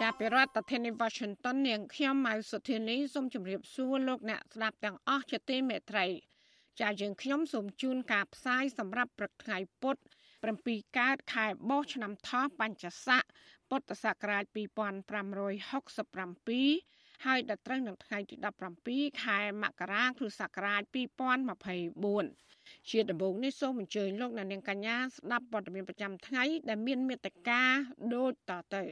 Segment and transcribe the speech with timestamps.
[0.00, 6.06] ចាប់ពីរដ្ឋធានី Washington នាងខ្ញុំម៉ៅសុធានីសូមជម្រាបសួរលោកអ្នកស្ដាប់ទាំងអស់ជាទីមេត្រី
[6.80, 10.02] ចាយើងខ្ញុំសូមជូនការផ្សាយសម្រាប់ព្រឹកថ្ងៃពុទ្ធ
[10.48, 13.22] 7កើតខែបោះឆ្នាំថោះបញ្ញស័ក
[13.70, 18.34] ពុទ្ធសករាជ2567ហើយដល់ត្រូវនឹងថ្ងៃទី
[18.80, 20.82] 17ខែមករាគ្រិស្តសករាជ
[22.04, 27.62] 2024ជាដំបូងនេះសូមអញ្ជើញលោកអ្នកនាងកញ្ញាស្ដាប់ព័ត៌មានប្រចាំថ្ងៃដែលមានមេត្តា
[28.14, 28.84] ដូចតទៅ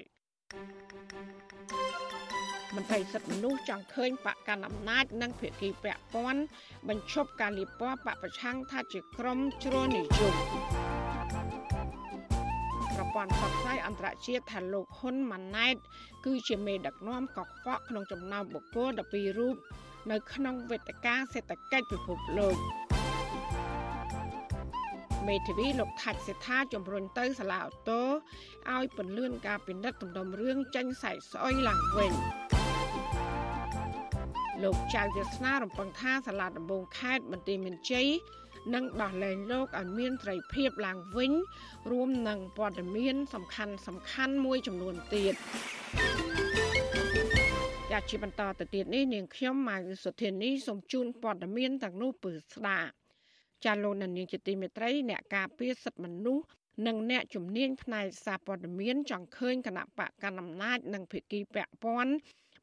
[2.75, 6.43] មន្ត្រីសិទ្ធិមនុស្សចង់ឃើញបកកណ្ដាលអំណាចនិងភាគីពាក់ព័ន្ធ
[6.89, 10.35] បញ្ឈប់ការលៀបពណ៌បកប្រឆាំងថាជាក្រុមជ្រុលនិយម
[12.97, 15.77] ប្រព័ន្ធផ្សព្វផ្សាយអន្តរជាតិថាលោកហ៊ុនម៉ាណែត
[16.27, 19.57] គឺជាមេដឹកនាំកខ្វក់ក្នុងចំណោមបុគ្គល12រូប
[20.11, 22.57] នៅក្នុងវេទិកាសេដ្ឋកិច្ចពិភពលោក
[25.29, 28.03] មេធាវីលោកថាច់សេដ្ឋាជំរុញទៅសាលាអូតូ
[28.73, 32.13] ឲ្យពន្លឿនការពិនិត្យទំដុំរឿងចាញ់សាច់ស្អុយឡើងវិញ
[34.63, 38.09] លោកចៅវាសនារំពឹងថាសាលាដំបងខេត្តបន្ទាយមានជ័យ
[38.75, 41.33] និងដោះលែងលោកឲ្យមានត្រីភាពឡើងវិញ
[41.91, 45.35] រួមនឹងព័ត៌មាន សំខាន់សំខាន់មួយចំនួនទៀត
[47.91, 53.02] ជាជាបន្តទៅទៀតនេះនាងខ្ញុំម៉ៅសុធានីសូមជូនព័ត៌មានទាំងនោះពឺស្ដាប់
[53.65, 56.45] ចាលោកនាងជាទីមេត្រីអ្នកការពារសិទ្ធិមនុស្ស
[56.87, 62.13] និងអ្នកជំនាញផ្នែកសារព័ត៌មានចង់ឃើញគណៈបកកណ្ដាលអំណាចនិងភាគីពាក់ព័ន្ធ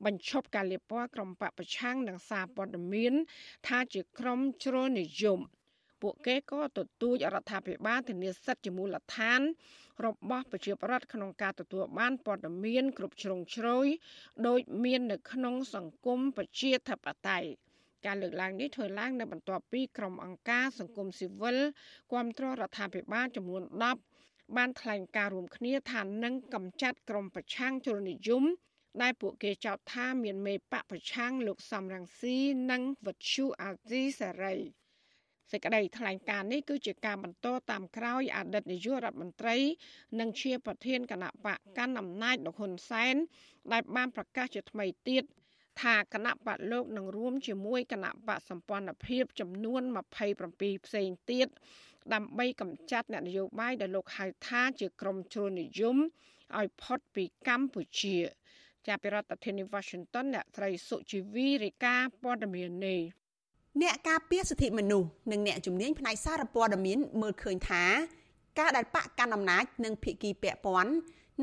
[0.05, 3.13] បញ្ឈប់ការលាបពណ៌ក្រុមបកប្រឆាំងនិងសារព័ត៌មាន
[3.67, 5.39] ថាជាក្រុមជ្រុលនិយម
[6.01, 9.41] ពួកគេក៏ទទូចរដ្ឋាភិបាលធានាសិទ្ធិជាមូលដ្ឋាន
[10.05, 13.87] របស់ប្រជាប្រដ្ឋក្នុងការទទួលបានព័ត៌មានគ្រប់ជ្រុងជ្រោយ
[14.47, 17.49] ដោយមាននៅក្នុងសង្គមប្រជាធិបតេយ្យ
[18.05, 21.57] ការលើកឡើងនេះធ្វើឡើងនៅបន្ទាប់ពីក្រុមអង្គការសង្គមស៊ីវិល
[22.11, 23.63] គាំទ្ររដ្ឋាភិបាលចំនួន
[24.09, 28.43] 10បានថ្លែងការរួមគ្នាថានឹងកម្ចាត់ក្រុមប្រឆាំងជននិយម
[29.01, 32.37] ដែលពួកគេចោទថាមានមេបកប្រឆាំងលោកសំរងស៊ី
[32.71, 34.55] និងវັດឈូអាស៊ីសេរី
[35.51, 39.57] សេចក្តីថ្លែងការណ៍នេះគឺជាការបន្តតាមក្រោយអតីតនាយករដ្ឋមន្ត្រី
[40.19, 43.15] និងជាប្រធានគណៈបកកាន់អំណាចលោកហ៊ុនសែន
[43.71, 45.23] ដែលបានប្រកាសជាថ្មីទៀត
[45.81, 49.81] ថាគណៈបកលោកនឹងរួមជាមួយគណៈបកសម្ព័ន្ធភាពចំនួន
[50.33, 51.47] 27ផ្សេងទៀត
[52.13, 55.97] ដើម្បីកម្ចាត់អ្នកនយោបាយដែលលោកហៅថាជាក្រុមជ្រុលនិយម
[56.57, 58.17] ឲ្យផុតពីកម្ពុជា
[58.87, 63.01] ចាប់ពីរដ្ឋធានី Washington អ្នកស្រីសុជីវីរាយការណ៍ព័ត៌មាននេះ
[63.81, 67.83] អ្នកការពារសិទ្ធិមនុស្សនិងអ្នកជំនាញផ្នែកសារព័ត៌មានមើលឃើញថា
[68.59, 70.91] ការដែលបកកាន់អំណាចនិងភាគីពាក់ព័ន្ធ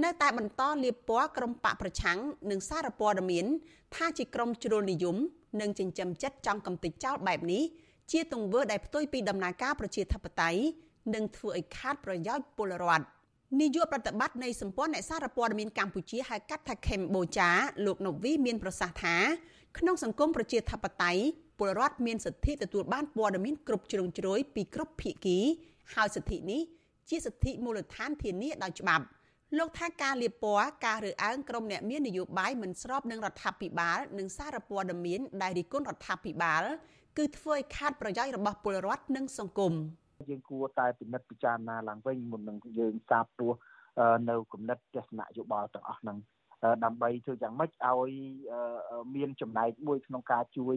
[0.04, 2.18] នៅតែបន្តលៀបពណ៌ក្រុមបកប្រឆាំង
[2.50, 3.46] និងសារព័ត៌មាន
[3.96, 5.16] ថាជាក្រុមជ្រុលនិយម
[5.60, 7.62] និងចិញ្ចឹមចិត្តចង់កំទេចចោលបែបនេះ
[8.12, 10.60] ជាទង្វើដែលផ្ទុយពីដំណើរការប្រជាធិបតេយ្យ
[11.14, 13.06] និងធ្វើឲ្យខាតប្រយោជន៍ពលរដ្ឋ
[13.60, 17.50] នាយកប្រតិបត្តិនៃសម្ព័ន្ធអ្នកសារព័ត៌មានកម្ពុជាហៅកាត់ថាខេមបូចា
[17.86, 19.16] លោកណូវីមានប្រសាសន៍ថា
[19.78, 21.22] ក្នុងសង្គមប្រជាធិបតេយ្យ
[21.58, 25.38] ពលរដ្ឋមានសិទ្ធិទទួលបានព័ត៌មានគ្រប់ជ្រុងជ្រោយពីគ្រប់ភាគី
[25.94, 26.60] ហើយសិទ្ធិនេះ
[27.08, 29.04] ជាសិទ្ធិមូលដ្ឋានធានាដោយច្បាប់
[29.58, 36.62] លោកថាការលៀបពណ៌ការរើសអើងក្រុមអ្នកមាននយោបាយមិនស្របនឹងរដ្ឋាភិបាលនិងសារព័ត៌មានដែលរិះគន់រដ្ឋាភិបាល
[37.18, 39.72] គឺធ្វើឲ្យខាតប្រយោជន៍របស់ពលរដ្ឋនិងសង្គម
[40.30, 43.52] យើងគួរតែពិនិត្យពិចារណាឡើងវិញមុននឹងយើងសាបព្រោះ
[44.28, 46.16] នៅគំនិតទស្សនៈយោបល់ទាំងអស់ហ្នឹង
[46.84, 48.10] ដើម្បីធ្វើយ៉ាងម៉េចឲ្យ
[49.16, 50.76] មានចំណែកមួយក្នុងការជួយ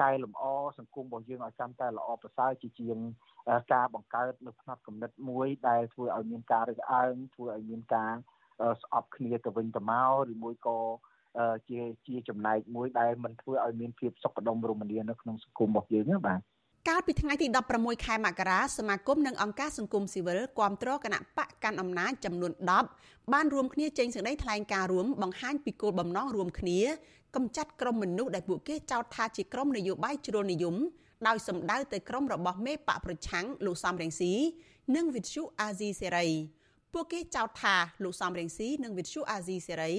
[0.00, 0.44] កែលម្អ
[0.78, 2.96] សង្គមរបស់យើងឲ្យកាន់តែល្អប្រសើរជាជាង
[3.72, 8.12] ការបង្កើតនៅផ្នែកគំនិតមួយដែលធ្វើឲ្យមានការរើសអើងធ្វើឲ្យមានការ
[8.82, 10.78] ស្អប់គ្នាទៅវិញទៅមកឬមួយក៏
[11.68, 16.40] ជាជាចំណែកមួយដែលมันធ្វើឲ្យមានភាពសុខដុមរមនានៅក្នុងសង្គមរបស់យើងណាបាទ
[16.88, 17.46] កាលពីថ្ងៃទី
[17.76, 22.52] 16ខែមករាសមាគមនិងអង្គការសង្គមស៊ីវិលគាំទ្រគណៈបកកាន់អំណាចចំនួន
[22.92, 26.80] 10បានរួមគ្នាចេញសេចក្តីថ្លែងការណ៍រួមបង្ហាញពីគោលបំណងរួមគ្នា
[27.36, 30.76] កម្ចាត់ក្រុមមនុស្សដែលពួកគេចោទថាជាក្រុមនយោបាយជ្រុលនិយម
[31.28, 34.32] ដោយសម្ដៅទៅក្រុមរបស់មេបកប្រឆាំងលោកសំរងស៊ី
[34.96, 36.26] និងវិទ្យុអាស៊ីសេរី
[36.92, 37.74] ពួកគេចោទថា
[38.04, 39.92] លោកសំរងស៊ីនិងវិទ្យុអាស៊ីសេរី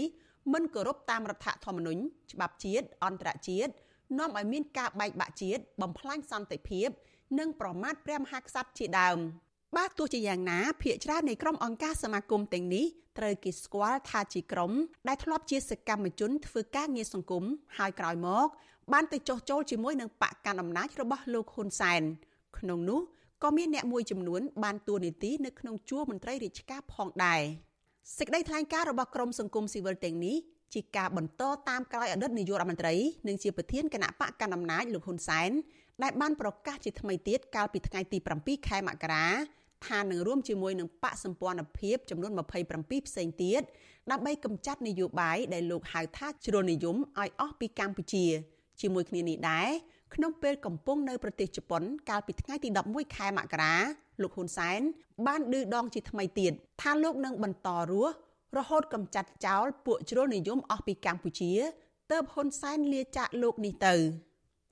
[0.53, 2.01] មិនគោរពតាមរដ្ឋធម្មនុញ្ញ
[2.31, 3.71] ច្បាប់ជាតិអន្តរជាតិ
[4.19, 6.89] នាំឲ្យមានការបែកបាក់ជាតិបំផ្លាញសន្តិភាព
[7.39, 9.17] និងប្រមាថព្រះមហាក្សត្រជាដើម
[9.75, 12.85] បាទទោះជាយ៉ាងណាភាគច្រើននៃក្រុមអង្គការសមាគមទាំងនេះ
[13.17, 14.71] ត្រូវគេស្គាល់ថាជាក្រុម
[15.07, 17.43] ដែលធ្លាប់ជាសកម្មជនធ្វើការងារសង្គម
[17.77, 18.47] ហើយក្រោយមក
[18.93, 22.01] បានទៅចោះចូលជាមួយនឹងបកកណ្ដាលអំណាចរបស់លោកហ៊ុនសែន
[22.57, 22.99] ក្នុងនោះ
[23.43, 27.41] ក៏មានអ្នកមួយចំនួនបានតួនាទីនៅក្នុងជួរមន្ត្រីរាជការផងដែរ
[28.17, 30.37] សេចក្តីថ្លែងការណ៍របស់ក្រមសង្គមស៊ីវិលទាំងនេះ
[30.73, 32.95] ជាការបន្តតាមក្រោយអតីតនាយករដ្ឋមន្ត្រី
[33.27, 35.51] និងជាប្រធានគណៈបកកណ្ដាលអំណាចលោកហ៊ុនសែន
[36.03, 39.25] ដែលបានប្រកាសជាថ្មីទៀតកាលពីថ្ងៃទី7ខែមករា
[39.87, 43.61] ថានឹងរួមជាមួយនឹងបកសម្ព័ន្ធភាពចំនួន27ផ្សេងទៀត
[44.11, 48.25] ដើម្បីកម្ចាត់នយោបាយដែលលោកហៅថាជ្រុលនិយមឲ្យអស់ពីកម្ពុជា
[48.81, 49.69] ជាមួយគ្នានេះដែរ
[50.15, 53.75] ក្នុងពេលកំពុងនៅប្រទេសជប៉ុន កាលពីថ្ងៃទី11ខែមករា
[54.21, 54.79] លោកហ៊ុនសែន
[55.27, 56.51] បានឌឺដងជាថ្មីទៀត
[56.81, 58.13] ថាលោកនឹងបន្តរស់
[58.57, 61.51] រហូតកំចាត់ចោលពួកជ្រុលនិយមអស់ពីកម្ពុជា
[62.11, 63.95] ទើបហ៊ុនសែនលាចាកលោកនេះទៅ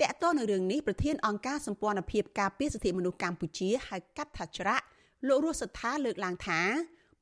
[0.01, 4.85] តកតទៅនឹងរឿងនេះប្រធានអង្គការសម្ព័ន្ធភាពការពារសិទ្ធិមនុស្សកម្ពុជាហៅកាត់ថាច្រាក់
[5.27, 6.61] លោករស់សថាលើកឡើងថា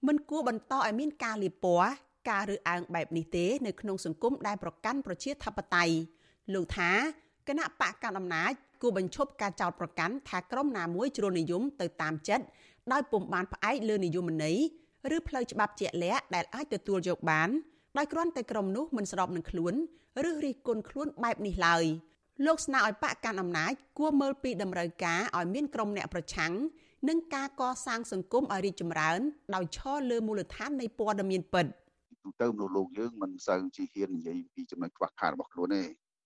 [0.08, 1.90] មិនគួរបន្តឲ្យមានការលៀបពណ៌
[2.30, 5.94] ការរើសអើងបែបនេះទេនៅក្នុងសង្គមដែលប្រកាន់ប្រជាធិបតេយ្យ
[6.54, 6.92] លោកថា
[7.48, 8.52] គណៈបកកណ្ដាលអំណាច
[8.82, 12.46] គួរបញ្ឈប់ការចោទប្រកាន់ថាក្រុមណាមួយជ្រុលនិយមទៅតាមចិត្ត
[12.92, 14.58] ដោយពុំបានផ្អែកលើនិយមន័យ
[15.16, 17.50] ឬផ្លូវច្បាប់ជាក់លាក់ដែលអាចទទួលយកបាន
[17.98, 19.74] ដោយគ្រាន់តែក្រុមនោះមិនស្របនឹងខ្លួន
[20.30, 21.84] ឬរិះគន់ខ្លួនបែបនេះឡើយ
[22.46, 26.54] លោកស្នើឲ្យបកកាន់អំណាចគួរមើលពីតម្រូវការឲ្យមានក្រុមអ្នកប្រឆាំង
[27.10, 29.20] និងការកសាងសង្គមឲ្យរីកចម្រើន
[29.56, 31.66] ដោយឈរលើមូលដ្ឋាននៃព័ត៌មានពិត
[32.24, 35.84] ទូទៅមនុស្សលោកយើងមិនសូវជាហ៊ាននិយាយពីចំណុចខ្វះខាតរបស់ខ្លួនទេ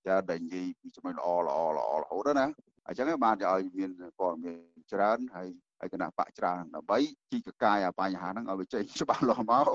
[0.07, 2.45] ចាដែលនិយាយពីចំណុចល្អល្អល្អរហូតណា
[2.87, 3.89] អញ្ចឹងបានឲ្យមាន
[4.19, 4.57] ព័ត៌មាន
[4.91, 6.99] ច្រើនហើយ ហើយគណៈបកច្រើនដើម្បី
[7.31, 9.69] ជីកកាយអាបញ្ហាហ្នឹងឲ្យវាចេញច្បាស់លាស់មក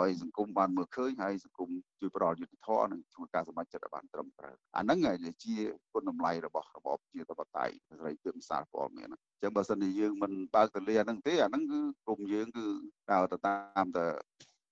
[0.00, 1.68] ឲ្យសង្គមបានមើលឃើញហើយសង្គម
[2.00, 4.98] ជួយប្រោយុទ្ធធម៌និងជួយការសម្រេចចិត្តឲ្យបានត្រឹមត្រូវអាហ្នឹង
[5.44, 5.54] ជា
[5.92, 12.66] គុណតម្លៃរបស់របបជាតបតៃសេរីភាពសារព័ត៌មានអញ្ចឹងបើសិនជាយើងមិនបើកទលាហ្នឹងទេអាហ្នឹងគឺគុំយើងគឺ
[13.12, 14.06] ដើរទៅតាមតែ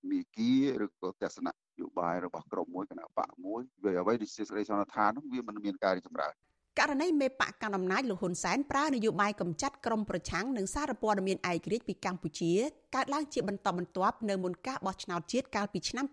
[0.09, 0.51] មីគី
[0.83, 6.33] ឬក៏ទស្សនៈយោបាយរបស់ក្រុមមួយគណៈបកមួយវាអ្វីដែលជាសេរីសន្តិដ្ឋាននោះវាមិនមានការរីកចម្រើន
[6.79, 12.51] ករណីមេបកកណ្ដាលអំណាចលោកហ៊ុនសែនប្រើនយោបាយកម្ចាត់ក្រុមប្រឆាំងនិងសារព័ត៌មានឯករាជ្យពីកម្ពុជា
[12.95, 16.05] កើតឡើងជាបន្តបន្ទាប់នៅមុនការបោះឆ្នោតជាតិកាលពីឆ្នាំ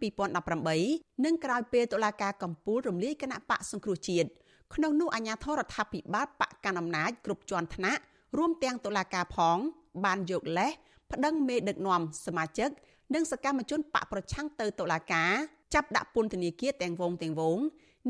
[0.59, 4.29] 2018និងក្រោយពេលតុលាការកំពូលរំលាយគណៈបកសង្គ្រោះជាតិ
[4.75, 8.01] ក្នុងនោះអាជ្ញាធររដ្ឋាភិបាលបកកណ្ដាលអំណាចគ្រប់ជាន់ថ្នាក់
[8.39, 9.59] រួមទាំងតុលាការផង
[10.05, 10.71] បានយកលេស
[11.13, 12.71] ប្តឹងមេដឹកនាំសមាជិក
[13.15, 15.33] និងសកម្មជនបកប្រឆាំងទៅតុលាការ
[15.75, 17.59] ចាប់ដាក់ពន្ធនាគារទាំងវងទាំងវង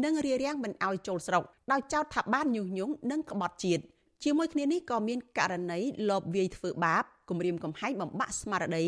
[0.04, 3.82] និងរារាំងមិនឲ្យចូលស្រុកដោយចោទថាបានញុះញង់និងក្បត់ជាតិ
[4.25, 8.87] ជាមួយគ្នានេះក៏មានករណីលបវាយធ្វើបាបគំរាមកំហែងបំបាក់ស្មារតី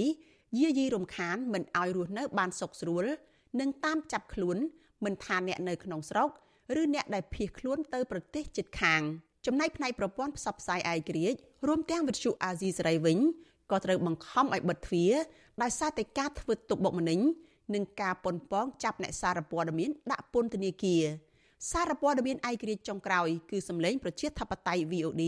[0.61, 3.05] យាយីរំខានមិនឲ្យរស់នៅបានសុខស្រួល
[3.61, 4.57] និងតាមចាប់ខ្លួន
[5.05, 6.29] មិនថាអ្នកនៅក្នុងស្រុក
[6.81, 9.03] ឬអ្នកដែលភៀសខ្លួនទៅប្រទេសជិតខាង
[9.47, 13.19] ចំណែកផ្នែកប្រព័ន្ធផ្សព្វផ្សាយឯករាជ្យរួមទាំងវិទ្យុអាស៊ីសេរីវិញ
[13.71, 15.13] ក៏ត្រូវបង្ខំឲ្យបិទទ្វារ
[15.63, 17.21] ដោយសារតែការធ្វើទុកបុកម្នេញ
[17.75, 21.03] និងការប៉ុនប៉ងចាប់អ្នកសារព័ត៌មានដាក់ពន្ធនាគារ
[21.71, 25.25] សារព័ត៌មានឯករាជ្យចុងក្រោយគឺសម្លេងប្រជាធិបតេយ្យ VOD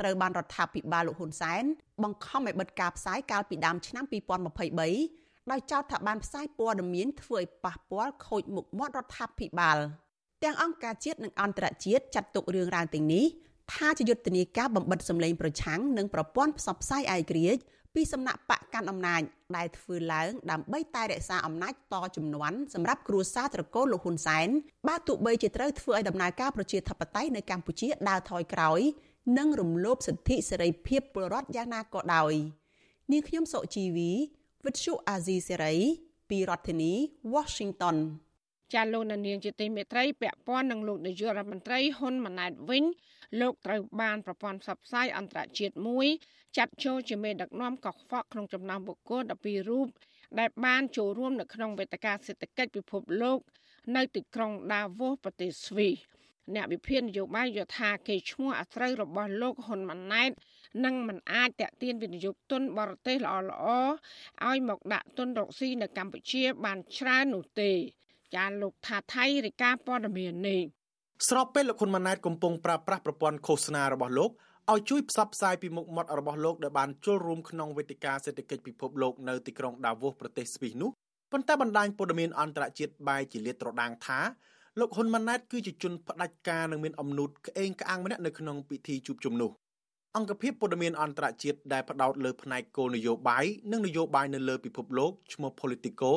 [0.00, 1.62] ត្រូវបានរដ្ឋាភិបាលលោកហ៊ុនសែន
[2.02, 4.04] បង្ខំឲ្យបិទការផ្សាយកាលពីដើមឆ្នាំ
[4.82, 9.78] 2023ដោយចោទថាបានផ្សាយព័ត៌មានធ្វើឲ្យប៉ះពាល់ខូចមុខមាត់រដ្ឋាភិបាល
[10.44, 13.24] ទាំងអង្គការជាតិនិងអន្តរជាតិចាត់ទុករឿងរ៉ាវទាំងនេះ
[13.74, 17.62] ថាជាយុទ្ធនាការបំបិតសម្លេងប្រឆាំងនិងប្រព័ន្ធផ្សព្វផ្សាយឯករាជ្យ
[17.96, 19.22] ពីសំណាក់បកកាន់អំណាច
[19.56, 24.48] ដែលធ្វើឡើងដើម្បីតែរក្សាអំណាចតជំនាន់សម្រាប់គ្រួសារត្រកូលលោកហ៊ុនសែន
[24.88, 28.80] បើទោះបីជាត្រូវធ្វើឲ្យដំណើរការប្រជាធិបតេយ្យនៅកម្ពុជាដើរថយក្រោយ
[29.38, 32.32] និងរំលោភសិទ្ធិសេរីភាពពលរដ្ឋយ៉ាងណាក៏ដោយ
[33.12, 34.10] នាងខ្ញុំសុជីវី
[34.64, 35.74] វិទ្យុអាស៊ីសេរី
[36.30, 36.92] ពីរដ្ឋធានី
[37.34, 37.96] Washington
[38.74, 42.84] ចាលោកនាងជាទីមេត្រីពាក់ព័ន្ធនឹងលោកនាយករដ្ឋមន្ត្រីហ៊ុនម៉ាណែតវិញ
[43.40, 46.06] លោកត្រូវបានប្រព័ន្ធផ្សព្វផ្សាយអន្តរជាតិមួយ
[46.56, 49.88] ចាត់ចូលជាមេដឹកនាំកខ្វក់ក្នុងចំណោមបុគ្គល12រូប
[50.38, 53.38] ដែលបានចូលរួមនៅក្នុងវេទិកាសេដ្ឋកិច្ចពិភពលោក
[53.96, 55.94] នៅទីក្រុងដាវូសប្រទេសស្វីស
[56.54, 60.30] អ្នកវិភាគនយោបាយយល់ថាគេឈ្មោះអាត្រូវរបស់លោកហ៊ុនម៉ាណែត
[60.84, 63.66] នឹងមិនអាចតាក់ទាញវិនិយោគទុនបរទេសល្អល្អ
[64.48, 67.70] ឲ្យមកដាក់ទុនរកស៊ីនៅកម្ពុជាបានច្រើននោះទេ
[68.36, 70.62] ចាលោកថាថៃរាយការណ៍ព័ត៌មាននេះ
[71.28, 74.30] ស្របពេលលោកហ៊ុនម៉ាណែតកំពុងប្រើប្រាស់ប្រព័ន្ធឃោសនារបស់លោក
[74.72, 80.90] ឲ្យជួយផ្សព្វផ្សាយពីមុខមាត់របស់លោកដែលបានចូលរួមក្នុងវេទិកាសេដ្ឋកិច្ចពិភពលោកនៅទីក្រុងដាវូសប្រទេសស្វីសនោះ
[81.32, 84.20] ប៉ុន្តែបណ្ដាញព័ត៌មានអន្តរជាតិបែរជាលាតត្រដាងថា
[84.78, 89.50] លោកហ៊ុនម៉ាណែតគឺជាជនផ្ដាច់ការនិងមានអំណូតក្អេងក្អាងម្នាក់នៅក្នុងពិធីជួបជុំនោះ
[90.16, 96.12] អង្គភាពព័ត៌មានអន្តរជាតិដែលផ្ដោតលើផ្នែកគោលនយោបាយនិងនយោបាយនៅលើពិភពលោកឈ្មោះ Politico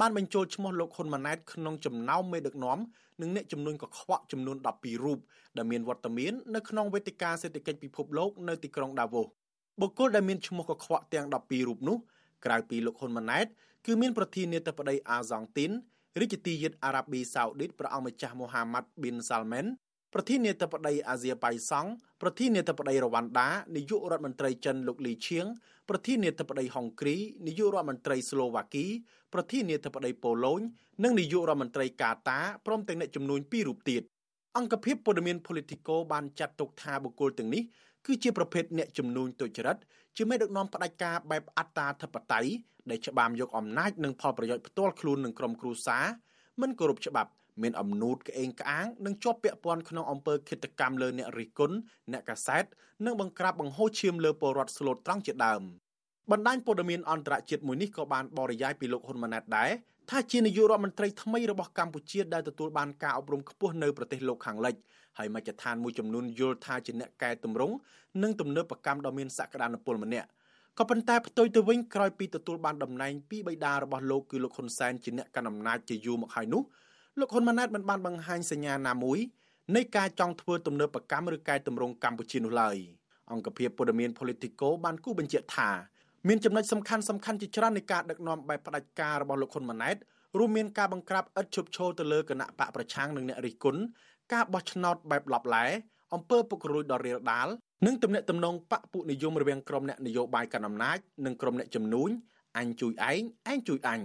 [0.00, 2.78] បានបញ្ចូលឈ្មោះលោកហ៊ុនម៉ាណែតក្នុងចំណោមមេដឹកនាំ
[3.20, 5.18] និងអ្នកចំនួនកខ្វក់ចំនួន12រូប
[5.56, 9.26] ដែលមានវត្តមាននៅក្នុងវេទិកាសេដ្ឋកិច្ចពិភពលោកនៅទីក្រុងដាវូស
[9.80, 11.96] បុគ្គលដែលមានឈ្មោះកខ្វក់ទាំង12រូបនោះ
[12.44, 13.46] ក្រៅពីលោកហ៊ុនម៉ាណែត
[13.86, 15.70] គឺមានប្រធានាធិបតីអាហ្សង់ទីន
[16.20, 19.66] រាជទាយាទអារ៉ាប៊ីសាអូឌីតព្រះអង្គម្ចាស់មូហាម៉ាត់ប៊ីនសាល់មែន
[20.14, 21.90] ប្រធានាធិបតីអាស៊ាបៃសង់
[22.22, 25.46] ប្រធានាធិបតីរវ៉ាន់ដានាយករដ្ឋមន្ត្រីចិនលោកលីឈៀង
[25.88, 27.16] ប្រធានាធិបតីហុងគ្រី
[27.46, 28.86] នាយករដ្ឋមន្ត្រីស្លូវ៉ាគី
[29.32, 30.60] ប្រធានាធិបតីប៉ូឡូញ
[31.04, 34.02] និងនាយករដ្ឋមន្ត្រីកាតាព្រមទាំងអ្នកជំនួញពីររូបទៀត
[34.56, 37.62] អង្គភាពព័ត៌មាន Politico បានចាត់ទុកថាបុគ្គលទាំងនេះ
[38.06, 39.76] គឺជាប្រភេទអ្នកជំនួញទុច្ចរិត
[40.16, 42.50] ជាមេដឹកនាំផ្ដាច់ការបែបអត្តាធិបតេយ្យ
[42.90, 46.04] ដែលច្បាមយកអំណាចនិងផលប្រយោជន៍ផ្ទាល់ខ្លួននឹងក្រុមគ្រួសារ
[46.60, 47.30] មិនគោរពច្បាប់
[47.62, 51.76] មានអំណូតក្អេងក្អាងនិងជាប់ពាក់ព័ន្ធក្នុងអំពើឃាតកម្មលើអ្នករិះគន់
[52.12, 52.64] អ្នកកាសែត
[53.04, 55.62] និងបង្ក្រាបបង្ហូរឈាមលើពលរដ្ឋស្លូតត្រង់ជាដើម
[56.30, 59.70] បណ្ដាញព័ត៌មានអន្តរជាតិមួយនេះក៏បានបរិយាយពីលោកហ៊ុនម៉ាណែតដែរ
[60.10, 64.74] ថាជានាយករដ្ឋមន្ត្រីថ្មីរបស់កម្ពុជាដែលទទួលបានការអប់រំខ្ពស់នៅប្រទេសលោកខាងលិច
[65.18, 67.74] ហើយមជ្ឈដ្ឋានមួយចំនួនយល់ថាជាអ្នកកែតម្រង់
[68.22, 70.28] និងទំនើបកម្មដ៏មានសក្តានុពលម្នាក់
[70.78, 76.62] ក៏ប៉ុន្តែផ្ទុយទៅវិញក្រោយពីទទួលបានតំណែងពីបិតារបស់លោកគឺលោកហ៊ុនសែនជាអ្នកកណ្ដាលអំណាចជាយូរមកហើយនោះ
[77.20, 79.18] លោកហ៊ុនម៉ាណែតមិនបានបង្ហាញសញ្ញាណាមួយ
[79.76, 82.76] នៃការចង់ធ្វើទំនើបកម្មឬកែតម្រង់កម្ពុជានោះឡើយ
[83.32, 85.70] អង្គភាពព័ត៌មាន Politico បានគូបញ្ជាក់ថា
[86.28, 89.96] មានចំណុចសំខាន់សំខាន់ជាច្រើននៃការដឹកនាំបែបផ្ដាច់ការរបស់លោកហ៊ុនម៉ាណែត
[90.38, 93.80] រួមមានការបង្ក្រាបឥតឈប់ឈរទៅលើគណៈបកប្រឆាំងនិងអ្នករិះគន់
[94.32, 95.66] ការបោះឆ្នោតបែបឡប់ឡែ
[96.14, 97.48] អំពើពុករលួយដ៏រាលដាល
[97.86, 102.10] និងទំនាក់ទំនងបកពុនិយមរវាងក្រុមអ្នកនយោបាយកណ្ដាលអំណាចនិងក្រុមអ្នកជំនួញ
[102.58, 104.00] អញជួយឯងឯងជួយអញ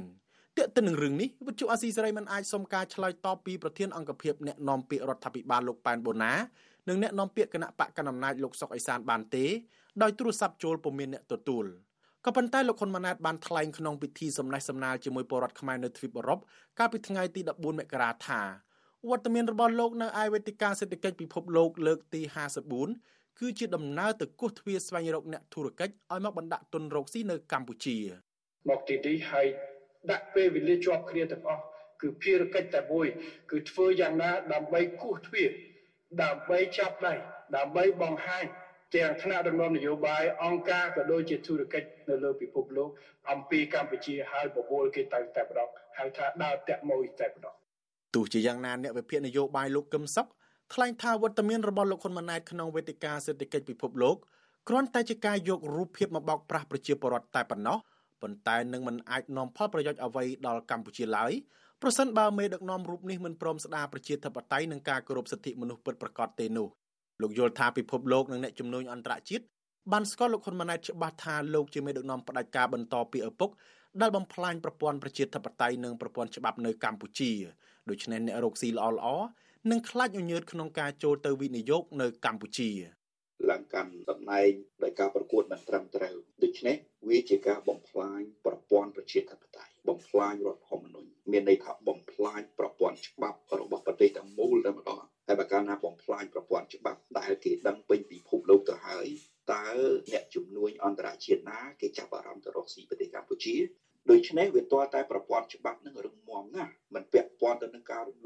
[0.57, 6.33] ទាក់ទិននឹងរឿងនេះវិទ្យុអាស៊ីសេរីមិនអាចសុំការឆ្លើយតបពីប្រធានអង្គភិបអ្នកនាំពាក្យរដ្ឋាភិបាលលោកប៉ែនបូណា
[6.87, 9.45] និងអ្នកនាំពាក្យគណៈបកកណ្ដាលអំណាចលោកសុកអេសានបានទេ
[10.01, 11.65] ដោយទូរស័ព្ទចូលពុំមានអ្នកទទួល
[12.25, 16.39] ក៏ប៉ុន្តែលោកហ៊ុនម៉ាណែតបានថ្លែងក្នុងពិធីសម្ដែងសម្ដាលជាមួយពលរដ្ឋខ្មែរនៅទ្វីបអឺរ៉ុប
[16.79, 18.41] កាលពីថ្ងៃទី14មករាថា
[19.09, 22.21] វត្តមានរបស់លោកនៅឯវេទិកាសេដ្ឋកិច្ចពិភពលោកលើកទី
[22.81, 27.97] 54គឺជាដំណើរទៅគោះទ្វារស្វែងរកអ្នកធុរកិច្ចឲ្យមកបណ្ដាក់ទុនរកស៊ីនៅកម្ពុជា
[28.69, 29.47] មកទីនេះហើយ
[30.11, 31.63] ដាក់ពេលវេលាជាប់គ្នាទាំងអស់
[32.01, 33.07] គឺភារកិច្ចតែមួយ
[33.51, 35.49] គឺធ្វើយ៉ាងណាដើម្បីគោះទ្វារ
[36.23, 37.13] ដើម្បីចាប់ដៃ
[37.57, 38.45] ដើម្បីបង្ហាញ
[38.95, 42.89] ទាំងថ្នាក់ដឹកនាំនយោបាយអង្គការក៏ដូចជាធុរកិច្ចនៅលើពិភពលោក
[43.31, 47.55] អំពីកម្ពុជាហើយបបួលគេទៅតែម្ដងហៅថាដើរតាក់មួយតែម្ដង
[48.15, 50.27] ទោះជាយ៉ាងណាអ្នកវិភាគនយោបាយលោកកឹមសុខ
[50.73, 54.15] ថ្លែងថាវត្តមានរបស់លោកហ៊ុនម៉ាណែតក្នុងវេទិកាសេដ្ឋកិច្ចពិភពលោក
[54.69, 57.77] គ្រាន់តែជាការយករូបភាពមកបោកប្រាស់ប្រជាពលរដ្ឋតែប៉ុណ្ណោះ
[58.23, 61.31] ប៉ុន្តែនឹងមិនអាចនាំផលប្រយោជន៍អ្វីដល់កម្ពុជាឡើយ
[61.81, 66.67] ប្រសិនបើមេដឹកនាំរូបនេះមិនព្រមស្ដារប្រជាធិបតេយ្យនិងការគោរពសិទ្ធិមនុស្សពិតប្រាកដទេនោះ
[67.21, 69.43] លោកយល់ថាពិភពលោកនិងអ្នកជំនួញអន្តរជាតិ
[69.91, 73.49] បានស្គាល់លោកហ៊ុនម៉ាណែតច្បាស់ថាលោកជាមេដឹកនាំផ្ដាច់ការបន្តពីឪពុក
[74.01, 77.31] ដែលបំផ្លាញប្រព័ន្ធប្រជាធិបតេយ្យនិងប្រព័ន្ធច្បាប់នៅកម្ពុជា
[77.89, 79.07] ដូច្នេះអ្នករកស៊ីល្អល្អ
[79.71, 83.02] នឹងខ្លាចញញើតក្នុងការចូលទៅវិនិយោគនៅកម្ពុជាឡើង
[83.73, 84.51] កាន់តំណែង
[84.83, 86.75] ដោយការប្រកួតមិនត្រឹមត្រូវដូច្នេះ
[87.09, 99.07] វាជាការបំផ្លាញប្រព័ន្ធប្រជាធិបតេយ្យបំផ្លាញរដ្ឋធម្មនុញ្ញមានន័យថាបំផ្លាញប្រព័ន្ធច្បាប់របស់ប្រទេសទាំងមូលតែម្ដងហើយបើកាលណាបំផ្លាញប្រព័ន្ធច្បាប់ដែលគេដឹងពេញពិភពលោកទៅហើយ
[99.53, 99.67] តើ
[100.11, 103.55] អ្នកជំនួញអន្តរជាតិណាគេចាប់អារម្មណ៍ទៅរកស៊ីប្រទេសកម្ពុជា
[104.11, 108.17] ដូច្នេះវាទាល់តែប្រព័ន្ធច្បាប់នឹងរឹងមាំណាស់มันពាក់ព័ន្ធទៅនឹងការរំ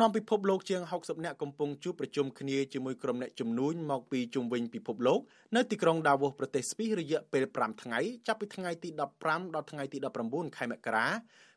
[0.00, 5.20] នាំពិភពលោកជាង60នាក់កំពុងជួបប្រជុំគ្នាជាមួយក្រុមអ្នកជំនួញមកពីជុំវិញពិភពលោក
[5.56, 8.88] នៅទីក្រុងដាវូសប្រទេសស្វីសរយៈពេល5ថ្ងៃចាប់ពីថ្ងៃទី
[9.22, 11.06] 15ដល់ថ្ងៃទី19ខែមករា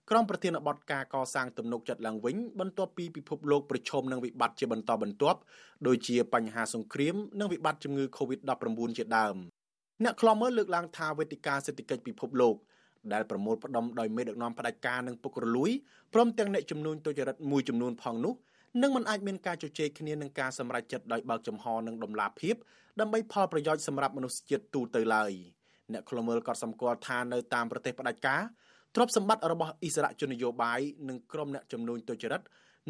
[0.09, 5.39] ក្រុមប្រធានបទការកសាងទំនុកចិត្តឡើងវិញបន្ទាប់ពីពិភពលោកប្រឈមនឹងវិបត្តិជាបន្តបន្ទាប់
[5.87, 9.35] ដូចជាបញ្ហាសង្គ្រាមនិងវិបត្តិជំងឺ Covid-19 ជាដើម
[10.03, 12.55] អ្នកខ្លំមើលលើកឡើងថាវេទិកាសេដ្ឋកិច្ចពិភពលោក
[13.13, 15.71] ដែលប្រមូលផ្ដុំដោយមេដឹកនាំផ្ដាច់ការនិងពុករលួយ
[16.13, 18.33] ព្រមទាំងអ្នកចំនួនទុច្ចរិតមួយចំនួនផងនោះ
[18.81, 22.55] នឹងមិនអាចមានការជជែកគ្នានឹងការសម្រេចចិត្តដោយបើកចំហនិងដំណាភាព
[22.99, 25.31] ដើម្បីផលប្រយោជន៍សម្រាប់មនុស្សជាតិទូទៅឡើយ
[25.93, 28.41] អ្នកខ្លមើលក៏សម្គាល់ថានៅតាមប្រទេសផ្ដាច់ការ
[28.95, 30.79] ទ្រព្យសម្បត្តិរបស់អិសរាជជននយោបាយ
[31.09, 32.41] និងក្រុមអ្នកចំនួនទុច្ចរិត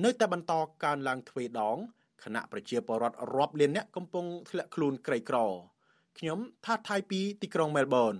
[0.03, 0.53] នៅតែបន្ត
[0.83, 1.77] កើនឡើងទ្វេដង
[2.23, 5.37] គណៈប្រជាពលរដ្ឋរាប់លានអ្នកកំពុងធ្លាក់ខ្លួនក្រីក្រ
[6.19, 8.15] ខ្ញុំថាថៃពីទីក្រុងមែលប៊ន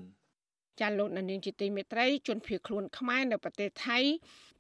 [0.79, 3.99] ចាលោកនាងជាទីមេត្រីជនភៀសខ្លួនខ្មែរនៅប្រទេសថៃ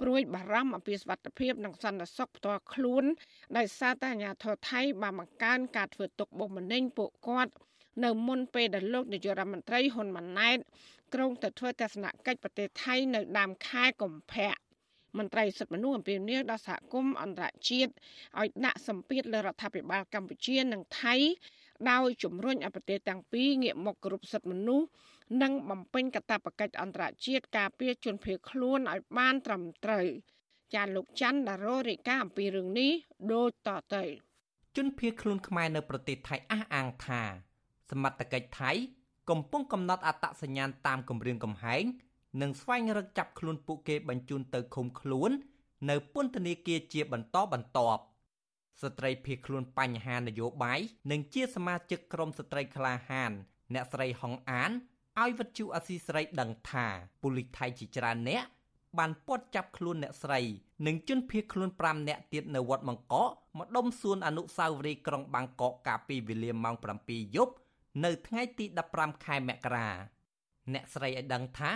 [0.01, 3.03] ព្រួយបារម្ភអំពីសុវត្ថិភាពនិងសន្តិសុខផ្ទាល់ខ្លួន
[3.57, 7.51] ដោយសារតែអាញាធរថៃបានបង្កើនការធ្វើទុកបុកម្នេញពួកគាត់
[8.03, 10.57] នៅមុនពេលដែលលោកនាយករដ្ឋមន្ត្រីហ៊ុនម៉ាណែត
[11.13, 14.53] ក្រុងទៅធ្វើទស្សនកិច្ចប្រទេសថៃនៅដើមខែកុម្ភៈ
[15.17, 17.91] មន្ត្រីសិទ្ធិមនុស្សអំពីនេះដល់សហគមន៍អន្តរជាតិ
[18.39, 21.15] ឲ្យដាក់សម្ពាធលើរដ្ឋាភិបាលកម្ពុជានិងថៃ
[21.91, 24.87] ដោយជំរុញឲ្យប្រទេសទាំងពីរងាកមកគោរពសិទ្ធិមនុស្ស
[25.41, 30.05] និងបំពេញកាតព្វកិច្ចអន្តរជាតិការពារជនភៀសខ្លួនឲ្យបានត្រឹមត្រូវ
[30.73, 32.91] ចាលោកច័ន្ទដារ៉ូរិកាអំពីរឿងនេះ
[33.33, 34.03] ដូចតទៅ
[34.75, 37.21] ជនភៀសខ្លួនខ្មែរនៅប្រទេសថៃអះអាងថា
[37.91, 38.71] សមត្ថកិច្ចថៃ
[39.29, 41.83] កំពុងកំណត់អត្តសញ្ញាណតាមគម្រាមកំហែង
[42.41, 45.31] និងស្វែងរកចាប់ខ្លួនពួកគេបញ្ជូនទៅឃុំខ្លួន
[45.89, 48.01] នៅពន្ធនាគារជាបន្តបន្ទាប់
[48.81, 50.79] ស្ត្រីភៀសខ្លួនបញ្ហានយោបាយ
[51.11, 53.31] និងជាសមាជិកក្រុមស្ត្រីក្លាហាន
[53.73, 54.71] អ្នកស្រីហុងអាន
[55.19, 56.85] ឲ្យវិទ្យុអស៊ីសេរីដឹងថា
[57.21, 58.43] ប៉ូលីសថៃជាច្រើនអ្នក
[58.99, 60.41] បានពាត់ចាប់ខ្លួនអ្នកស្រី
[60.85, 66.75] និងជនភៀសខ្លួន5នាក់ទៀតនៅវត្តមង្កកម្ដុំសួនអនុស្សាវរីយ៍ក្រុងបាងកកកាលពីវេលាម៉ោង
[67.05, 67.53] 7យប់
[68.03, 68.65] នៅថ្ងៃទី
[68.95, 69.89] 15ខែមករា
[70.73, 71.71] អ្នកស្រីឲ្យដឹងថា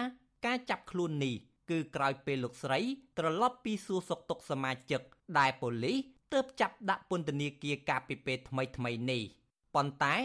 [0.45, 1.35] ការចាប់ខ្លួននេះ
[1.69, 2.79] គឺក្រោយពេលលោកស្រី
[3.17, 5.01] ត្រឡប់ពីសួរសុខទុក្ខសមាជិក
[5.39, 5.97] ដែលប៉ូលីស
[6.33, 9.23] ទើបចាប់ដាក់ពន្ធនាគារកាលពីពេលថ្មីថ្មីនេះ
[9.75, 10.15] ប៉ុន្តែ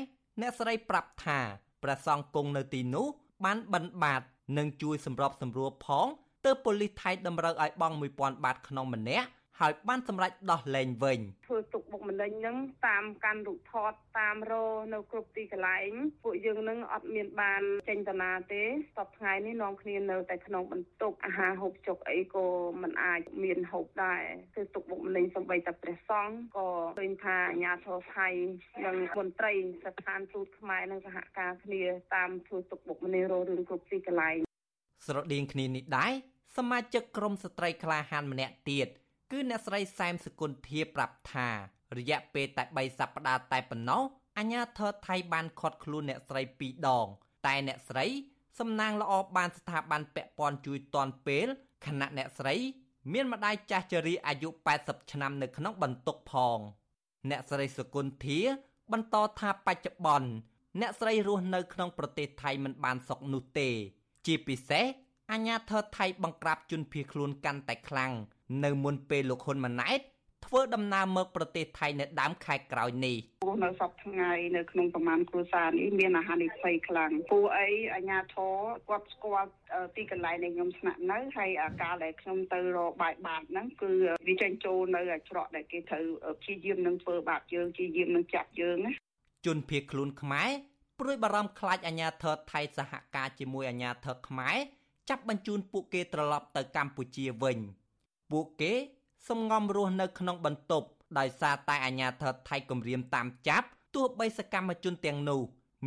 [0.40, 1.40] អ្នកស្រីប្រាប់ថា
[1.82, 3.06] ព្រះសង្ឃគង់នៅទីនោះ
[3.44, 4.22] បានបិណ្ឌបាត
[4.58, 6.06] និងជួយសម្របសម្រួលផង
[6.44, 9.28] ទើបប៉ូលីសថៃតម្រូវឲ្យបង់1000បាតក្នុងម្នាក់
[9.61, 14.52] ហើយបានសម្រេចដោះលែងវិញធ្វើទុកបុកម្នេញហ្នឹងតាមកាន់រូបថតតាមរ
[14.93, 15.90] នៅគ្រប់ទីកន្លែង
[16.25, 22.47] ពួកយើងនឹងអត់មានបានចេញតាណាទេសពថ្ងៃនេះនាំគ្នានៅតែក្នុងបន្ទប់អាហារហូបចុកអីក៏
[22.83, 24.23] មិនអាចមានហូបដែរ
[24.55, 28.29] ធ្វើទុកបុកម្នេញសំបីតែព្រះសង្ឃក៏ឃើញថាអាញាធរថៃ
[28.85, 29.52] និងមន្ត្រី
[29.85, 31.83] ស្ថានទូតខ្មែរនឹងសហការគ្នា
[32.14, 34.37] តាមធ្វើទុកបុកម្នេញរោរឿងគ្រប់ទីកន្លែង
[35.07, 36.12] ស្រដៀងគ្នានេះដែរ
[36.57, 38.88] សមាជិកក្រុមស្ត្រីក្លាហានម្នាក់ទៀត
[39.30, 41.49] គឺអ្នកស្រីសែមសគុណធាប្រាប់ថា
[41.99, 44.02] រយៈពេលតែ3សប្តាហ៍តែប៉ុណ្ណោះ
[44.38, 47.06] អាញាធរថៃបានខាត់ខ្លួនអ្នកស្រី2ដង
[47.46, 48.06] តែអ្នកស្រី
[48.58, 51.46] សំណាងល្អបានស្ថាប័នពាក់ព័ន្ធជួយតន់ពេល
[51.87, 52.54] ខណៈអ្នកស្រី
[53.12, 54.49] មានម្ដាយចាស់ជរាអាយុ
[54.80, 56.58] 80ឆ្នាំនៅក្នុងបន្ទុកផង
[57.30, 58.40] អ្នកស្រីសគុណធា
[58.92, 60.30] បន្តថាបច្ចុប្បន្ន
[60.80, 63.68] អ្នកស្រីរស់នៅក្នុងប្រទេសថៃមិនបានសុខនោះទេ
[64.26, 64.84] ជាពិសេស
[65.32, 68.12] អាញាធរថៃបង្ក្រាបជនភៀសខ្លួនកាន់តែខ្លាំង
[68.64, 70.00] នៅមុនពេលលោកហ៊ុនម៉ាណែត
[70.47, 73.16] ធ្វើដំណើរមកប្រទេសថៃនៅដើមខែក្រោយនេះ
[73.64, 78.55] នៅសប្តាហ៍ថ្ងៃនៅក្នុងប្រមាណគ្រួសារនេះមានអាហានិភ័យខ្លាំងពួកអីអាញាធរ
[78.88, 79.51] គាត់ស្គាល់
[79.96, 83.90] ទីកន្លែងដែលខ្ញុំស្នាក់នៅហើយអាកាលដែលខ្ញុំទៅរកបាយបាតហ្នឹងគឺ
[84.29, 86.05] វាចេញចូលនៅច្រកដែលគេត្រូវ
[86.40, 88.92] ព្យាយាមនឹងធ្វើបាបយើងព្យាយាមនឹងចាប់យើងណា
[89.46, 90.51] ជនភៀសខ្លួនខ្មែរ
[91.01, 94.57] ព្រួយបារម្ភខ្លាចអាញាធរថៃសហការជាមួយអាញាធរខ្មែរ
[95.11, 97.59] ចាប់បញ្ជូនពួកគេត្រឡប់ទៅកម្ពុជាវិញ
[98.31, 98.73] ពួកគេ
[99.29, 100.88] សំងំរស់នៅក្នុងបន្ទប់
[101.19, 105.40] ដោយសារតែអាញាធរថៃគម្រាមតាមចាប់ទោះបីសកម្មជនទាំងនោះ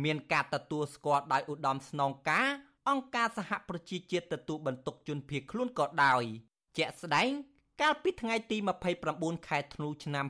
[0.04, 2.48] មានការទទួលស្គាល់ដោយឧត្តមស្នងការ
[2.88, 6.22] អង្គការសហប្រជាជាតិទទួលបន្ទុកជនភៀសខ្លួនក៏ដោយ
[6.76, 7.30] ជាក់ស្ដែង
[7.80, 8.56] កាលពីថ្ងៃទី
[9.02, 10.26] 29ខែធ្នូឆ្នាំ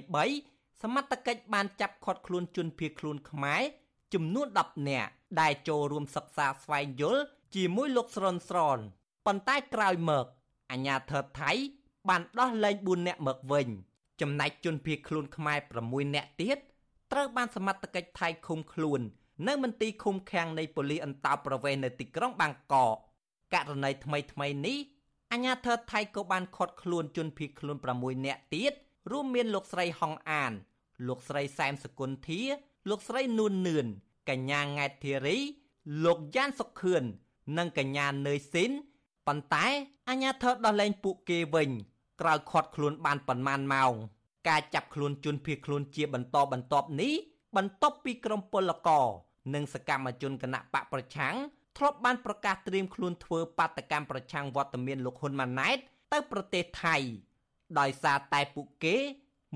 [0.00, 3.62] 2023សមត្ថកិច្ចបានចាប់ឃាត់ខ្លួនជនភៀសខ្លួនខ្មែរ
[4.14, 7.22] ចំនួន10នាក់ដែលចូលរួមសិក្សាស្វែងយល់
[7.54, 8.78] ជាមួយលោកស្រនស្រន
[9.26, 10.26] ប៉ុន្តែក្រោយមក
[10.72, 11.52] អាញាធរថៃ
[12.08, 13.68] បានដោះលែង4នាក់មកវិញ
[14.20, 16.58] ចំណែកជនភៀសខ្លួនខ្មែរ6នាក់ទៀត
[17.12, 19.00] ត្រូវបានសមត្ថកិច្ចថៃឃុំខ្លួន
[19.46, 22.94] នៅមន្ទីរឃុំឃាំងនៃប៉ូលីសអន្តោប្រវេសន៍នៅទីក្រុងបាងកក
[23.54, 24.78] ករណីថ្មីថ្មីនេះ
[25.32, 28.72] អាញាធរថៃក៏បានឃាត់ខ្លួនជនភៀសខ្លួន6នាក់ទៀត
[29.10, 30.52] រួមមានលោកស្រីហុងអាន
[31.08, 32.42] លោកស្រីសែមសគុណធា
[32.90, 33.86] លោកស្រីនួននឿន
[34.30, 35.38] កញ្ញាង៉ែតធីរី
[36.04, 37.02] លោកយ៉ានសុខឿន
[37.58, 38.72] និងកញ្ញានឿយស៊ីន
[39.28, 39.66] ប៉ុន្តែ
[40.08, 41.70] អាញាធរដោះលែងពួកគេវិញ
[42.20, 43.92] ក្រោយខាត់ខ្លួនបានប៉ុន្មានម៉ោង
[44.48, 47.12] ការចាប់ខ្លួនជនភៀសខ្លួនជាបន្តបន្ទាប់នេះ
[47.56, 49.06] បន្ទាប់ពីក្រមពលករ
[49.54, 51.34] និងសកម្មជនគណៈបកប្រឆាំង
[51.76, 55.78] ធ្លាប់បានប្រកាសត្រៀមខ្លួនធ្វើបាតកម្មប្រឆាំងវត្តមានលោកហ៊ុនម៉ាណែត
[56.12, 56.96] ទៅប្រទេសថៃ
[57.78, 58.96] ដោយសារតែពួកគេ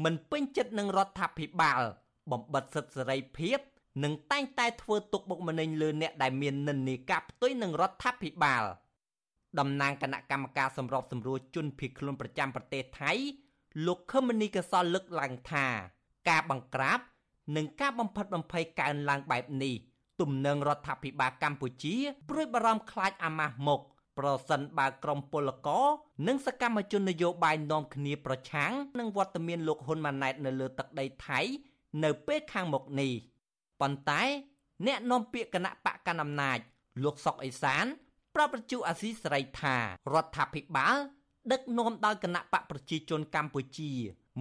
[0.04, 1.82] មិនពេញចិត្តនឹងរដ្ឋាភិបាល
[2.30, 3.58] បំបិទសិទ្ធិសេរីភាព
[4.04, 8.64] និងតែងតែធ្វើទុកបុកម្នេញលើអ្នកដែលមាននិន្នាការផ្ទុយនឹងរដ្ឋាភិបាល
[9.58, 13.12] តំណាងគណៈកម្មការសម្របសម្រួលជនភៀសខ្លួនប្រចាំប្រទេសថៃ
[13.86, 15.66] លោកខឹមនីកសលលើកឡើងថា
[16.28, 16.98] ការបង្ក្រាប
[17.56, 19.74] និងការបំផិតបំភ័យកើនឡើងបែបនេះ
[20.20, 21.96] ទំនឹងរដ្ឋាភិបាលកម្ពុជា
[22.28, 23.80] ព្រួយបារម្ភខ្លាចអាម៉ាស់មុខ
[24.18, 25.86] ប្រសិនបើក្រមពលករ
[26.26, 31.40] និងសកម្មជននយោបាយនាំគ្នាប្រឆាំងនឹងវត្តមានលោកហ៊ុនម៉ាណែតនៅលើទឹកដីថៃ
[32.04, 33.12] នៅពេលខាងមុខនេះ
[33.80, 34.22] ប៉ុន្តែ
[34.86, 36.58] អ្នកនាំពាក្យគណៈបកកណ្ដាលអំណាច
[37.04, 37.86] លោកសុកអេសាន
[38.34, 39.76] ប្រាប់ប្រជាអាស៊ីសេរីថា
[40.14, 40.96] រដ្ឋាភិបាល
[41.52, 43.90] ដឹកនាំដោយគណៈបកប្រជាជនកម្ពុជា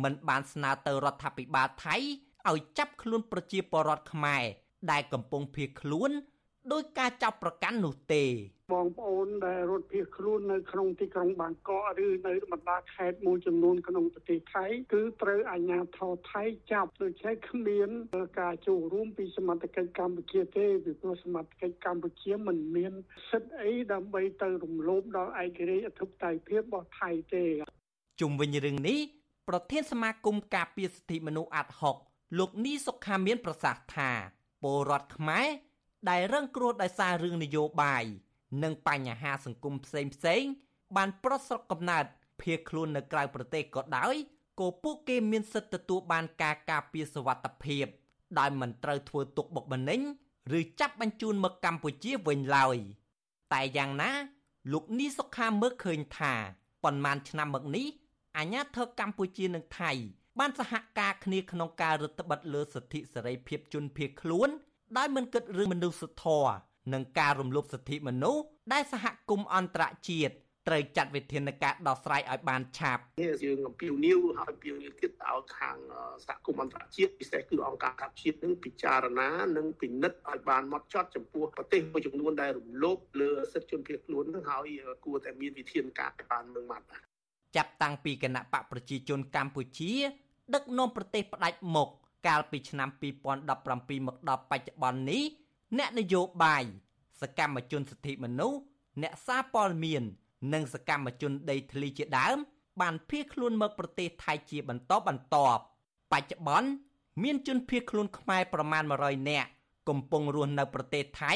[0.04, 1.96] មិនបានស្នើទៅរដ្ឋាភិបាលថៃ
[2.50, 4.44] ឲ្យចាប់ខ្លួនប្រជាពលរដ្ឋខ្មែរ
[4.92, 6.12] ដែលកំពុងភៀសខ្លួន
[6.72, 8.24] ដោយការចាប់ប្រកាន់នោះទេ
[8.74, 17.90] បងប្អូនដែលរត់ភៀសខ្លួននៅក្នុងទីក្រុងបាងកកឬនៅបណ្ដាខេត្តមួយចំនួនក្នុងប្រទេសថៃគឺត្រូវអាជ្ញាធរថៃចាប់ដូច្នេះគ្មាន
[18.40, 22.94] ការចូលរួមពីសមត្ថកិច្ចកម្ពុជាទេពីព្រោះសមត្ថកិច្ចកម្ពុជាមិនមាន
[23.30, 27.46] សិទ្ធិអីដើម្បីទៅរំលោភដល់ឯករាជ្យអធិបតេយ្យភាពរបស់ថៃទេ
[28.22, 29.00] ជុំវិញរឿងនេះ
[29.50, 31.96] ប្រធានសមាគមការពារសិទ្ធិមនុស្សអាត់ហុក
[32.40, 34.12] លោកនីសុខាមាន ប្រសាសន៍ថា
[34.64, 35.48] ពលរដ្ឋខ្មែរ
[36.10, 38.04] ដែលរងគ្រោះដោយសាររឿងនយោបាយ
[38.64, 40.44] និងបញ្ហាសង្គមផ្សេងផ្សេង
[40.96, 42.06] បានប្រត់ស្រុកកំណើត
[42.42, 44.16] ភៀសខ្លួននៅក្រៅប្រទេសក៏ដោយ
[44.60, 47.86] ក៏ពួកគេមានសិទ្ធិទទួលបានការការពារសវត្ថិភាព
[48.40, 50.02] ដោយមិនត្រូវធ្វើទុកបុកម្នេញ
[50.60, 52.78] ឬចាប់បញ្ជូនមកកម្ពុជាវិញឡើយ
[53.54, 54.12] តែយ៉ាងណា
[54.74, 56.34] លោកនីសុខាមើលឃើញថា
[56.84, 57.88] ប៉ុន្មានឆ្នាំមកនេះ
[58.38, 59.92] អាញាធរកម្ពុជានិងថៃ
[60.40, 64.50] បានសហការគ្នាក្នុងការរដ្ឋបិទលើសិទ្ធិសេរីភាពជនភៀសខ្លួន
[64.98, 66.54] ដោយមិនគិតរឿងមនុស្សធម៌
[66.94, 70.34] និងការរំលោភសិទ្ធិមនុស្សដែលសហគមន៍អន្តរជាតិ
[70.68, 73.04] ត្រូវចាត់វិធានការដោះស្រាយឲ្យបានឆាប់
[73.46, 75.78] យើងអំពាវនាវឲ្យអំពាវនាវទៀតឲ្យខាង
[76.28, 84.68] សហគមន៍អន្តរជាតិពិសេសគឺអង្គការសហជាតិនឹងពិចារណានិងពិនិត្យឲ្យបានម៉ត់ចត់ចំពោះប្រទេសមួយចំនួនដែលរំលោភលើសិទ្ធិជនភៀសខ្លួននឹងហើយ
[85.06, 86.86] គួរតែមានវិធានការបានមើងម៉ាត់
[87.56, 89.94] ចាប់តាំងពីគណៈបកប្រជាជនកម្ពុជា
[90.54, 91.90] ដឹកនាំប្រទេសផ្ដាច់មុខ
[92.28, 92.90] កាលពីឆ្នាំ
[93.48, 95.24] 2017មកដល់បច្ចុប្បន្ននេះ
[95.78, 96.64] អ្នកនយោបាយ
[97.22, 98.60] សកម្មជនសិទ្ធិមនុស្ស
[99.02, 100.04] អ្នកសារព័ត៌មាន
[100.54, 102.38] និងសកម្មជនដីធ្លីជាដើម
[102.82, 105.62] បានភៀសខ្លួនមកប្រទេសថៃជាបន្តបន្ទាប់
[106.12, 106.70] បច្ចុប្បន្ន
[107.24, 109.50] មានជនភៀសខ្លួនខ្មែរប្រមាណ100នាក់
[109.90, 111.34] កំពុងរស់នៅប្រទេសថៃ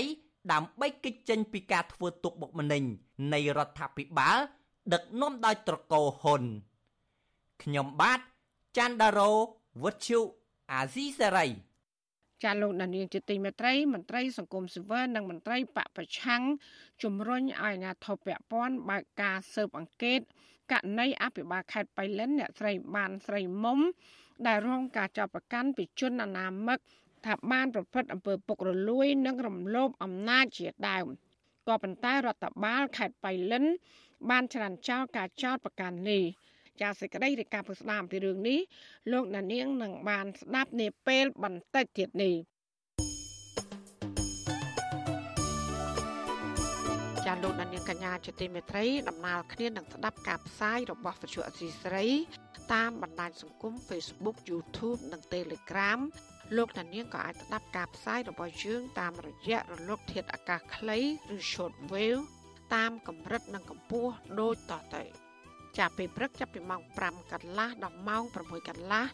[0.51, 2.83] ដើម្បីគេចចេញពីការធ្វើទុកបុកម្នេញ
[3.33, 4.37] នៃរដ្ឋាភិបាល
[4.93, 6.43] ដឹកនាំដោយត្រកូលហ៊ុន
[7.63, 8.19] ខ្ញុំបាទ
[8.77, 9.31] ច័ន្ទដារោ
[9.83, 10.19] វុទ្ធុ
[10.71, 11.47] អាស៊ីសេរី
[12.43, 16.43] ចាលោកដានៀងជាទីមេត្រីមន្ត្រីសង្គមស៊ីវិលនិងមន្ត្រីបពប្រឆាំង
[17.03, 20.19] ជំរុញឲ្យអាជ្ញាធរពាក់ព័ន្ធបើកការស៊ើបអង្កេត
[20.71, 23.79] ករណីអភិបាលខេត្តបៃលិនអ្នកស្រីបានស្រីមុំ
[24.47, 26.79] ដែលរងការចាប់ប្រកាន់ពីជនអនាមិក
[27.25, 31.05] ថាបានប្រព្រឹត្តអំពើពុករលួយ និងរំលោភអំណាចជាដើម
[31.67, 33.65] ក៏ប៉ុន្តែរដ្ឋបាលខេត្តបៃលិន
[34.29, 36.23] បានច្រានចោលការចោទប្រកាន់នេះ
[36.81, 38.59] ចាសសេចក្តីរាយការណ៍ពីស្ដាមពីរឿងនេះ
[39.11, 42.35] លោកណានៀងនឹងបានស្ដាប់នាពេលបន្តិចទៀតនេះ
[47.25, 52.05] ចាលោកដានៀងកញ្ញាជាទីមេត្រីដំណើរគ្នានឹងស្ដាប់ការផ្សាយរបស់វិទ្យុអសីស្រី
[52.73, 55.99] តាមបណ្ដាញសង្គម Facebook YouTube និង Telegram
[56.57, 60.99] លោកដានៀងក៏អាចស្ដាប់ការផ្សាយរបស់យើងតាមរយៈរលក ធាតុអាកាសខ្លី
[61.35, 62.21] ឬ Shortwave
[62.75, 65.03] តាមកម្រិតនិងកម្ពស់ដូចតទៅ។
[65.77, 69.05] ចាប់ពេលព្រឹកចាប់ពីម៉ោង5កន្លះដល់ម៉ោង6កន្លះ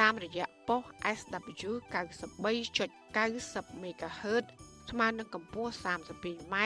[0.00, 0.82] តាមរយៈប៉ុស
[1.18, 4.44] SW 93.90 MHz
[4.90, 6.56] ស្មើនឹងកម្ពស់ 32m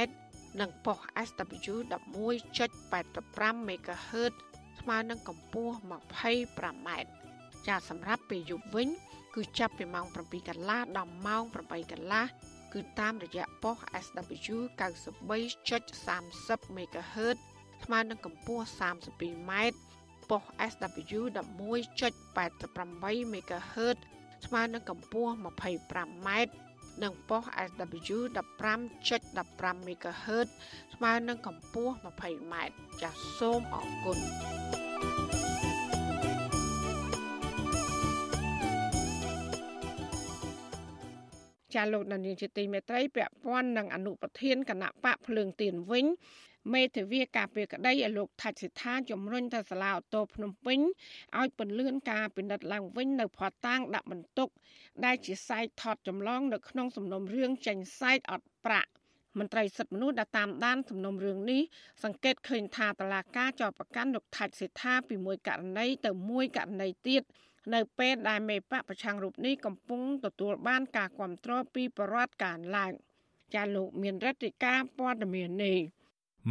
[0.61, 4.33] និងប៉ុស SW 11.85 MHz
[4.81, 6.89] ស្មើនឹងកម្ពស់ 25m
[7.67, 8.89] ចាសម្រាប់ពេលយប់វិញ
[9.35, 12.25] គឺចាប់ពីម៉ោង7កន្លះដល់ម៉ោង8កន្លះ
[12.73, 17.39] គឺតាមរយៈប៉ុស SW 93.30 MHz
[17.85, 19.53] ស្មើនឹងកម្ពស់ 32m
[20.31, 23.97] ប៉ុស SW 11.88 MHz
[24.47, 26.29] ស្មើនឹងកម្ពស់ 25m
[27.03, 28.19] និងប៉ុស SW
[28.73, 30.49] 15.15 MHz
[30.95, 32.55] ស្មើនឹងកម្ពស់ 20m
[33.03, 34.19] ចាសសូមអរគុណ
[41.75, 46.07] ចាលោកនានីជាទីមេត្រីពាក់ព័ន្ធនឹងអនុប្រធានគណៈបកភ្លើងទៀនវិញ
[46.73, 50.79] មេធាវីការពារក្តីឲ្យលោកថាច់សិដ្ឋាជំរុញទៅសាលាអូតូភ្នំពេញ
[51.39, 54.49] ឲ្យពន្លឿនការពិនិត្យឡើងវិញនៅផាត់តាងដាក់បន្ទុក
[55.05, 58.91] ដែលជាសាយថតចម្លងនៅក្នុងសំណុំរឿងចេញសាយអត់ប្រាក់
[59.39, 61.63] មន្ត្រីសិទ្ធិមនុស្សដែលតាមដានសំណុំរឿងនេះ
[62.05, 67.23] សង្កេតឃើញថាតឡាការចោទប្រកាន់លោកថាច់សិដ្ឋាពីមួយករណីទៅមួយករណីទៀត
[67.75, 72.93] នៅពេលដែលមេបកប្រឆាំងរូបនេះកំពុងទទួលបានការគ្រប់គ្រងពីបរដ្ឋការឡើង
[73.55, 75.79] ចាលោកមានរដ្ឋាភិការព័ត៌មាននេះ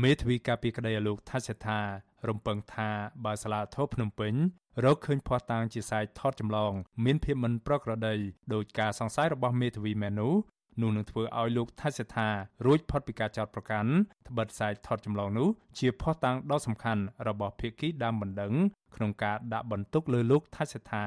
[0.01, 1.79] មេធាវីការពីក្តីឲ្យលោកថាសេថា
[2.29, 2.89] រំពឹងថា
[3.25, 4.33] បើសាលាធរភ្នំពេញ
[4.85, 6.73] រកឃើញភ័ស្តុតាងជាសាយថតចម្លង
[7.05, 8.15] មានភាពមិនប្រក្រតី
[8.53, 10.33] ដោយការសង្ស័យរបស់មេធាវីមែននោះ
[10.81, 12.27] នោះនឹងធ្វើឲ្យលោកថាសេថា
[12.65, 13.91] រួចផុតពីការចោទប្រកាន់
[14.27, 18.53] ត្បិតសាយថតចម្លងនោះជាភ័ស្តុតាងដ៏សំខាន់របស់ភាគីដើមបណ្ដឹង
[18.95, 21.05] ក្នុងការដាក់បន្ទុកលើលោកថាសេថា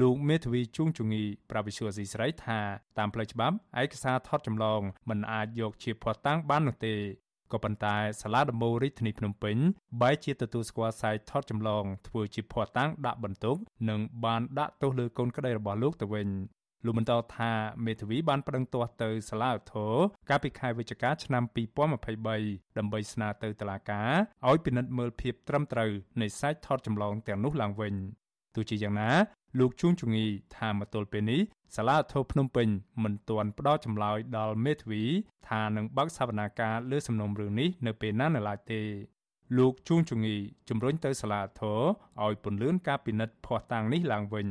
[0.00, 2.58] លោកមេធាវីជួងជងីប្រាវិសុយស៊ីស្រីថា
[2.98, 6.94] តាមផ្លូវច្បាប់ឯកសារថតចម្លងមិនអាចយកជាភ័ស្តុតាងបាននោះទេ
[7.52, 9.56] ក៏ប៉ុន្តែសាលាដំបូងរាជធានីភ្នំពេញ
[10.00, 13.56] បែរជាទទួលស្គាល់សាយថតចម្លងធ្វើជាភ័ស្តុតាងដាក់បន្ទុក
[13.88, 16.28] និងបានដាក់ទោសលើកូនក្តីរបស់លោកទៅវិញ
[16.84, 17.52] លោកបន្តថា
[17.86, 19.94] មេធាវីបានប្តឹងទាស់ទៅសាលាឧទ្ធរ
[20.28, 21.42] កាលពីខែវិច្ឆិកាឆ្នាំ
[22.10, 24.10] 2023ដើម្បីស្នើទៅតុលាការ
[24.48, 27.94] ឲ្យពិនិត្យមើលភាពត្រឹមត្រូវនៃសាច់ថតចម្លងទាំងនោះឡើងវិញ
[28.54, 29.10] ទោះជាយ៉ាងណា
[29.58, 30.24] លោកជួងជងី
[30.56, 31.40] ថាមកទល់ពេលនេះ
[31.76, 32.68] សាលាធរភ្នំពេញ
[33.02, 35.02] មិនទាន់ផ្ដល់ចម្លើយដល់មេធាវី
[35.48, 38.80] ថានឹងបើកសវនាការលើសំណុំរឿងនេះនៅពេលណានៅឡើយទេ
[39.56, 40.36] លោកជួងជងី
[40.68, 41.80] ជំរុញទៅសាលាធរ
[42.24, 44.46] ឲ្យពន្លឿនការពិនិត្យភ័ស្តុតាងនេះឡើងវិញ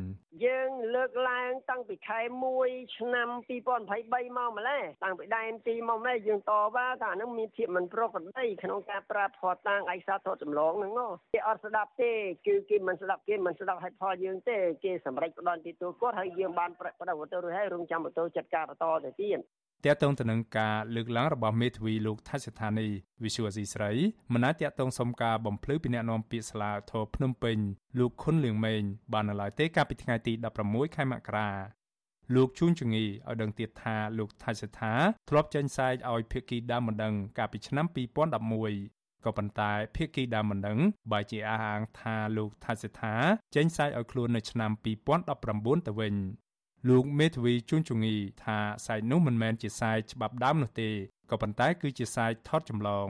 [0.46, 2.20] យើងលើកឡើងតាំងពីខែ
[2.60, 10.94] 1ឆ្នាំ2023មកម្លេះតាំងពីដែនទីមកម្លេះយើងតវ៉ាថានឹងមានភាពមិនប្រក្រតីក្នុងការប្រើភ័ស្តុតាងឯកសារថតចម្លងហ្នឹង
[11.34, 12.12] គេអត់ស្ដាប់ទេ
[12.48, 19.40] គឺគេមិនស្ដាប់គេមិនស្ដាប់ហេតុផលយើងទេគេសម្រេចផ្ដន់ទីទួលគាត់ហើយយើងបានបដិវត្តទៅរួចហើយរងចាំបន្តចាត់ការបន្តទៅទៀត
[19.86, 22.88] តើតើទៅនឹងការលើកឡើងរបស់មេធាវីលោកថាសិដ្ឋានី
[23.24, 23.92] វិសុវអសីស្រី
[24.34, 27.58] មិនអាចតតងសុំការបំភ្លឺពីអ្នកនាំពាក្យសាលាធរភ្នំពេញ
[28.00, 30.34] លោកខុនលៀងម៉េងបាននៅឡើយទេកាលពីថ្ងៃទី
[30.66, 31.50] 16ខែមករា
[32.36, 34.94] លោកជួនចងីឲ្យដឹងទៀតថាលោកថាសិដ្ឋា
[35.30, 37.86] ធ្លាប់ចេញសែកឲ្យភៀកគីដើមមិនដឹងកាលពីឆ្នាំ
[38.56, 40.78] 2011ក៏ប៉ុន្តែភៀកគីដើមមិនដឹង
[41.12, 43.16] បើជាអះអាងថាលោកថាសិដ្ឋា
[43.56, 46.16] ចេញសែកឲ្យខ្លួននៅឆ្នាំ2019ទៅវិញ
[46.90, 50.90] លោកមេធាវីជួនជងីថាសាច់នោះមិនមែនជាសាច់ច្បាប់ដើមនោះទេ
[51.32, 53.10] ក៏ប៉ុន្តែគឺជាសាច់ថតចម្លង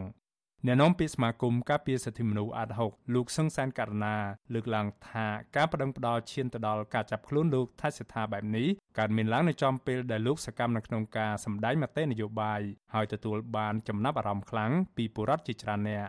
[0.65, 4.15] អ្នកនាំពាក្យសមាគមការពារសិទ្ធិមនុស្សអាត់ហុកលោកសឹងសានករណា
[4.53, 12.61] លើកឡើងថាការប្តឹងផ្តល់ឈានទៅដល់ការចាប់ខ្លួនលោកថៃសិដ្ឋាបែបនេះកើតមានឡើងនៅចំពេលដែលលោកសកម្មនៅក្នុងការសម្ដែងមតិនយោបាយ
[12.93, 16.07] ហើយទទួលបានចំណាប់អារម្មណ៍ខ្លាំងពីពលរដ្ឋជាច្រើនអ្នក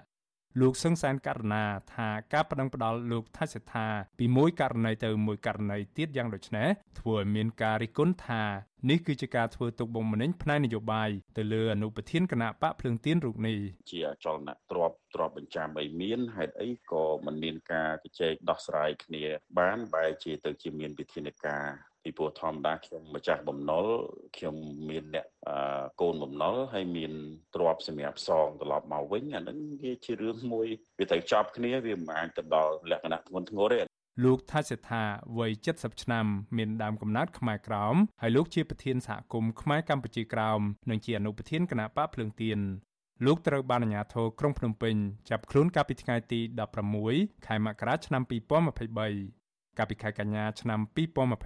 [0.61, 3.87] លោកសឹងសានករណាថាការប្តឹងផ្តល់លោកថៃសិដ្ឋា
[4.19, 8.45] ពីមួយករណីទៅមួយករណីទៀតយ៉ាងដូចនេះធ្វើឲ្យមានការរិះគន់ថា
[8.91, 13.59] នេះគឺជាការធ្វើទុកបុកម្នេញផ្នែកនយោបាយទៅលើអនុប្រធានគណៈបកភ្លើងទៀនរូបនេះ
[13.93, 19.25] ជាចលនាទ្របទ្របបញ្ចាំអីមានហេតុអីក៏មិនមានការជជែកដោះស្រាយគ្នា
[19.59, 21.67] បានបែរជាទៅជាមានវិធានការ
[22.09, 23.87] ពីព្រោះធម្មតាខ្ញុំម្ចាស់បំណុល
[24.37, 24.57] ខ្ញុំ
[24.91, 25.27] មានអ្នក
[26.01, 27.13] កូនបំណុលហើយមាន
[27.55, 30.67] ទ្រព្យសម្រាប់សងត្រឡប់មកវិញអានឹងវាជារឿងមួយ
[30.99, 33.81] វាត្រូវចប់គ្នាវាមិនអាចទៅដល់លក្ខណៈធ្ងន់ធ្ងរទេ
[34.25, 35.03] លោកថាសេដ្ឋា
[35.39, 42.59] វ័យ70ឆ្នាំមានដើមកំណើតខ្មែរក្រោមហើយលោកជាប្រធានសហគមន៍ខ្មែរកម្ពុជាក្រោមនិងជាអនុប្រធានគណៈបកភ្លើងទៀន
[43.27, 44.95] លោកត្រូវបានអាជ្ញាធរក្រុងភ្នំពេញ
[45.31, 46.41] ចាប់ខ្លួនកាលពីថ្ងៃទី
[46.95, 49.38] 16ខែមករាឆ្នាំ2023
[49.79, 50.81] កាលពីខែកញ្ញាឆ្នាំ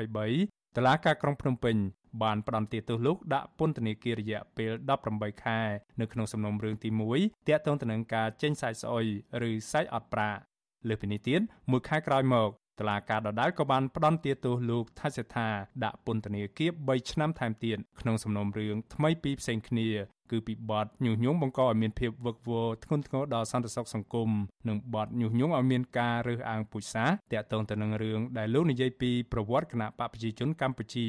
[0.01, 1.77] 2023តឡាការក្រុងភ្នំពេញ
[2.23, 4.73] បានផ្តន្ទាទោសលោកដាក់ពន្ធនាគាររយៈពេល
[5.09, 5.59] 18ខែ
[6.01, 9.07] នៅក្នុងសំណុំរឿងទី1ទាក់ទងទៅនឹងការចេញសាច់ស្អុយ
[9.49, 10.41] ឬសាច់អត់ប្រាក់
[10.89, 11.41] លើសពីនេះទៀត
[11.71, 15.49] មួយខែក្រោយមកតឡាការដដែលក៏បានផ្តន្ទាទោសលោកថាសេដ្ឋា
[15.85, 19.89] ដាក់ពន្ធនាគារ3ឆ្នាំថែមទៀតក្នុងសំណុំរឿងថ្មីពីរផ្សេងគ្នា
[20.31, 24.31] គឺពីបទញុះញង់បង្កឲ្យមានភាពវឹកវរធ្ងន់ធ្ងរដល់សន្តិសុខសង្គម
[24.69, 31.07] និងបទញុះញង់ឲ្យមានការរើសអើងពូជសាសន៍តាក់ទងទៅនឹងរឿងដែលលោកនិយាយពីប្រវត្តិគណៈបកប្រជាជនកម្ពុជា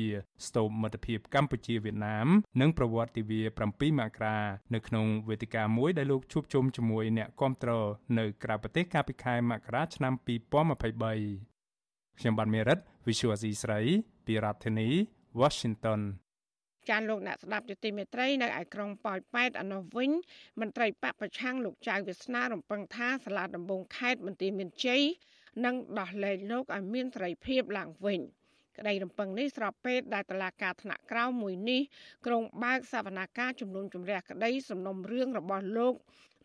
[0.48, 2.28] ស្ទូបមិត្តភាពកម្ពុជាវៀតណាម
[2.62, 4.38] និងប្រវត្តិទិវា7មករា
[4.74, 7.72] នៅក្នុងវេទិកាមួយដែលលោកជួបជុំជាមួយអ្នកគាំទ្រ
[8.18, 11.54] នៅក្រៅប្រទេសកាលពីខែមករាឆ្នាំ2023
[12.20, 13.80] ខ្ញុំបានមេរិត Visual Asia ស្រី
[14.26, 14.90] ពីរដ្ឋធានី
[15.40, 16.02] Washington
[16.90, 20.10] ចាលោកអ្នកស្ដាប់យុតិមេត្រីនៅឯក្រុងប៉ោយប៉ែតអនុវិញ
[20.60, 25.02] មន្ត្រីបពប្រឆាំងលោកចៅវាសនារំពឹងថាសាលាដំបងខេត្តមន្ទីរមានជ័យ
[25.66, 28.20] នឹងដោះលែងលោកឲ្យមានសេរីភាពឡើងវិញ
[28.78, 31.82] ក្តីរំពឹងនេះស្របពេលដែលតឡាការថ្នាក់ក្រោមមួយនេះ
[32.26, 35.94] ក្រុងបើកសវនាការជំនុំជម្រះក្តីសំណុំរឿងរបស់លោក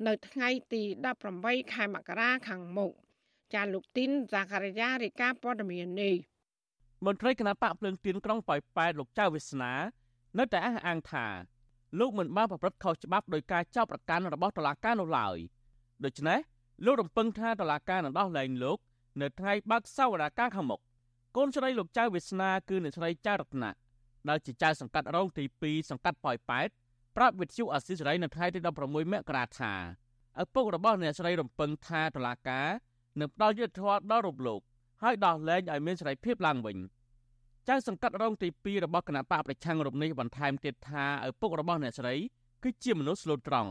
[0.07, 0.83] នៅថ្ងៃទី
[1.29, 2.90] 18ខែមករាខាងមុខ
[3.55, 6.14] ចាលោកទីនសាការីយ៉ារាយការណ៍ព័ត៌មាននេះ
[7.07, 9.72] មន្ត្រីគណៈបកភ្លើងទៀនក្រុងប៉ោយប៉ែតលោកចៅវាសនា
[10.37, 11.27] នៅតែអះអាងថា
[11.99, 15.37] លោកមិនបានប្រព្រឹត្តខុសច្បាប់ដោយការចោទប្រកាន់របស់តុលាការនោះឡើយ
[16.05, 16.38] ដូច្នេះ
[16.85, 18.79] លោករំពឹងថាតុលាការនឹងដោះលែងលោក
[19.21, 20.81] នៅថ្ងៃបើកសវនកម្មខាងមុខ
[21.37, 23.71] កូនស្រីលោកចៅវាសនាគឺអ្នកស្រីចៅរតនា
[24.29, 26.69] ដែលជាចៅសង្កាត់រងទី2សង្កាត់ប៉ោយប៉ែត
[27.17, 29.73] ប្រាប់វិទ្យុអស៊ីសេរីនៅថ្ងៃទី16មករាថា
[30.43, 32.69] ឪពុករបស់អ្នកស្រីរំពឹងថាតុលាការ
[33.21, 34.61] នឹងផ្ដល់យុត្តិធម៌ដល់រូបលោក
[35.03, 36.77] ហើយដោះលែងឲ្យមានសេរីភាពឡើងវិញ។
[37.68, 42.14] ចៅសង្កាត់រងទី2របស់គណៈបកប្រឆាំងរំនេះបន្ថែមទៀតថាឪពុករបស់អ្នកស្រី
[42.62, 43.70] គឺជាមនុស្សស្លូតត្រង់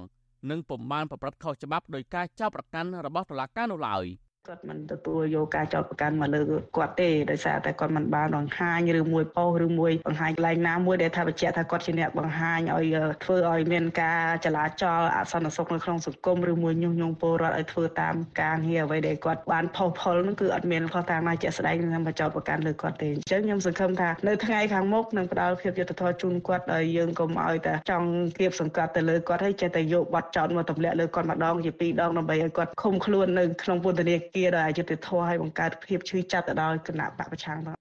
[0.50, 4.06] និងពុំបានប្រព្រឹត្តខុសច្បាប់ដោយការចោទប្រកាន់របស់តុលាការនោះឡើយ។
[4.52, 6.42] គាត់មិនទទួលយកការចោទប្រកាន់មកលើ
[6.76, 37.76] គាត់ទេដោយសារតែគាត់មិនបានបង្ហាញឬមួយប៉ុស្តិ៍ឬមួយបង្ហាញកន្លែងណាមួយដែលថាបញ្ជាក់ថាគាត់ជាអ្នកបង្ហាញឲ្យធ្វើឲ្យមានការចលាចលអសន្តិសុខនៅក្នុងសង្គមឬមួយញុះញង់ពលរដ្ឋឲ្យធ្វើតាមការងារអ្វីដែលគាត់បានផុសផុលនោះគឺអត់មានផុសតាមណាជាក់ស្ដែងនឹងបញ្ចោទប្រកាន់លើគាត់ទេអញ្ចឹងខ្ញុំសង្ឃឹមថានៅថ្ងៃខាងមុខនឹងផ្ដល់ភាពយុត្តិធម៌ជូនគាត់ឲ្យយើងកុំឲ្យតែចង់គៀបសង្កត់ទៅលើគាត់ហើយចេះតែយកបទចោទមកទម្លាក់លើគាត់ម្ដងជាពីរដងដើម្បីឲ្យគាត់ឃុំខ្លួននៅក្នុងពន្ធនាគារគារដោយអយុត្តិធម៌ឲ្យបង្កើតភាពឈឺចាប់ទៅដល់គណៈបកប្រឆាំងផង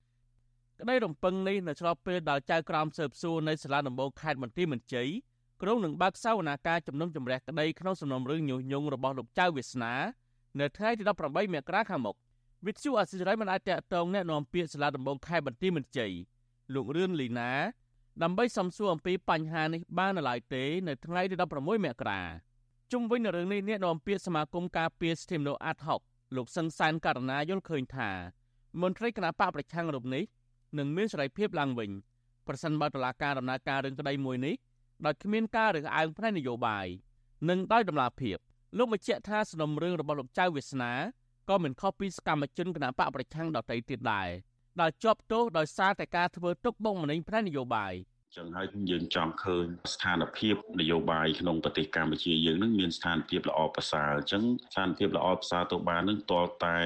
[0.80, 5.08] ក្តីរំពឹងនេះនៅឆ្លប់ពេលដល់ចៅក្រមស៊ើបសួរនៅសាលាដំបងខេត្តបន្ទាយមានជ័យ
[5.62, 9.94] ក្រុងនឹងបើកសវនាការជំនុំជម្រះក្តីក្នុងសំណុំរឿងញុះញង់របស់លោកចៅវាសនា
[10.60, 12.16] នៅថ្ងៃទី18មករាខាងមុខ
[12.66, 16.12] វិទ្យុអសិរ័យមិនអាចតកតងណែនាំពាក្យសាលាដំបងខេត្តបន្ទាយមានជ័យ
[16.74, 17.50] លោករឿនលីណា
[18.22, 22.22] ដើម្បីសំសួរអំពីបញ្ហានេះបាននៅឡើយទេ នៅថ្ងៃទី16មករា
[22.92, 26.00] ជុំវិញនឹងរឿងនេះអ្នកនាំពាក្យសមាគមការពារសិទ្ធិមនុស្សអាត់ហុក
[26.36, 28.10] លោកសឹងសានករណាយល់ឃើញថា
[28.82, 30.24] មន្ត្រីគណៈបកប្រឆាំងរូបនេះ
[30.78, 31.90] នឹងមានសេរីភាពឡើងវិញ
[32.46, 34.54] ប្រសិនបើតុលាការដំណើរការរឿងក្តីមួយនេះ
[35.06, 36.86] ដោយគ្មានការរើសអើងផ្នែកនយោបាយ
[37.48, 38.36] និងដោយដំណាភាព
[38.78, 40.92] លោកបញ្ជាក់ថាសំណុំរឿងរបស់លោកចៅវាសនា
[41.48, 44.28] ក៏មិនខុសពីសកម្មជនគណបកប្រឆាំងដទៃទៀតដែរ
[44.80, 47.94] ដែលជាប់ទោសដោយសារតែការធ្វើទុកបុកម្នេញផ្នែកនយោបាយ
[48.36, 56.78] ចឹងហើយយើងចង់ឃើញស្ថានភាពនយោបាយក្នុងប្រទេសកម្ពុជាយើងនឹងមានស្ថានភាពល្អប្រសើរអញ្ចឹងស្ថានភាពល្អប្រសើរទៅបាននឹងតលតែ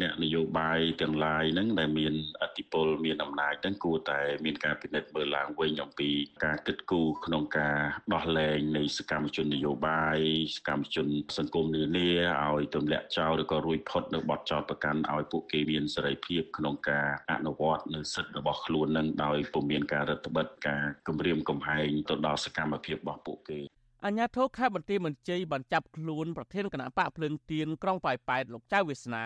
[0.00, 6.10] អ្នកនយោបាយទាំងឡាយហ្នឹងដែលមានអធិបុលមានអំណាចហ្នឹងគួរតែមានការពិនិត្យមើលឡើងវិញអំពី
[6.44, 7.78] ការគិតគូរក្នុងការ
[8.14, 10.18] ដោះលែងនៃសកម្មជននយោបាយ
[10.56, 12.08] សកម្មជនសង្គមនានា
[12.44, 23.58] ឲ្យទម្លាក់ចោលឬក៏រួចផុតនៅបទចោទប្រកាន់ឲ្យពួកគេមានសេរីភាពក្នុងការអនុវត្តនៅសិទ្ធិរបស់ខ្លួននឹងដោយពុំមានការរឹតបន្តឹងការគម្រាមកំហែងទៅដល់សកម្មភាពរបស់ពួកគេ
[24.04, 29.24] អញ្ញាធិខេត្តបន្ទាយមានជ័យបានចាប់ខ្លួនប្រធានគណៈបកភ្លើងទៀនក្រុងប៉ោយប៉ែតលោកចៅវាសនា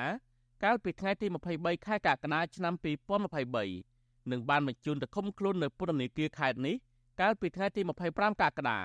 [0.64, 2.74] កាលពីថ្ងៃទី23ខែកក្កដាឆ្នាំ
[3.52, 6.76] 2023និងបានបញ្ជូនទៅឃុំខ្លួននៅពន្ធនាគារខេត្តនេះ
[7.20, 7.80] កាលពីថ្ងៃទី
[8.10, 8.80] 25កក្កដា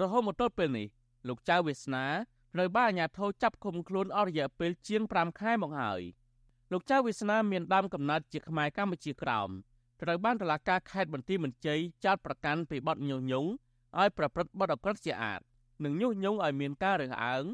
[0.00, 0.86] រហូតមកទល់ពេលនេះ
[1.28, 2.06] លោកចៅវាសនា
[2.54, 6.02] ត្រូវបានអាជ្ញាធរចាប់ឃុំខ្លួនអស់រយៈពេលជាង5ខែមកហើយ
[6.72, 9.50] លោកចៅវាសនាមានដើមកំណត់ជាខ្មែរកម្ពុជាក្រោម
[10.02, 13.48] ត្រូវបានតុលាការខេត្តបន្ទាយមានជ័យចោទប្រកាន់ពីបទញុះញង់
[14.00, 15.40] ឲ្យប្រព្រឹត្តបទអក្រក់ជាអាត
[15.84, 17.44] និងញុះញង់ឲ្យមានការរើសអើង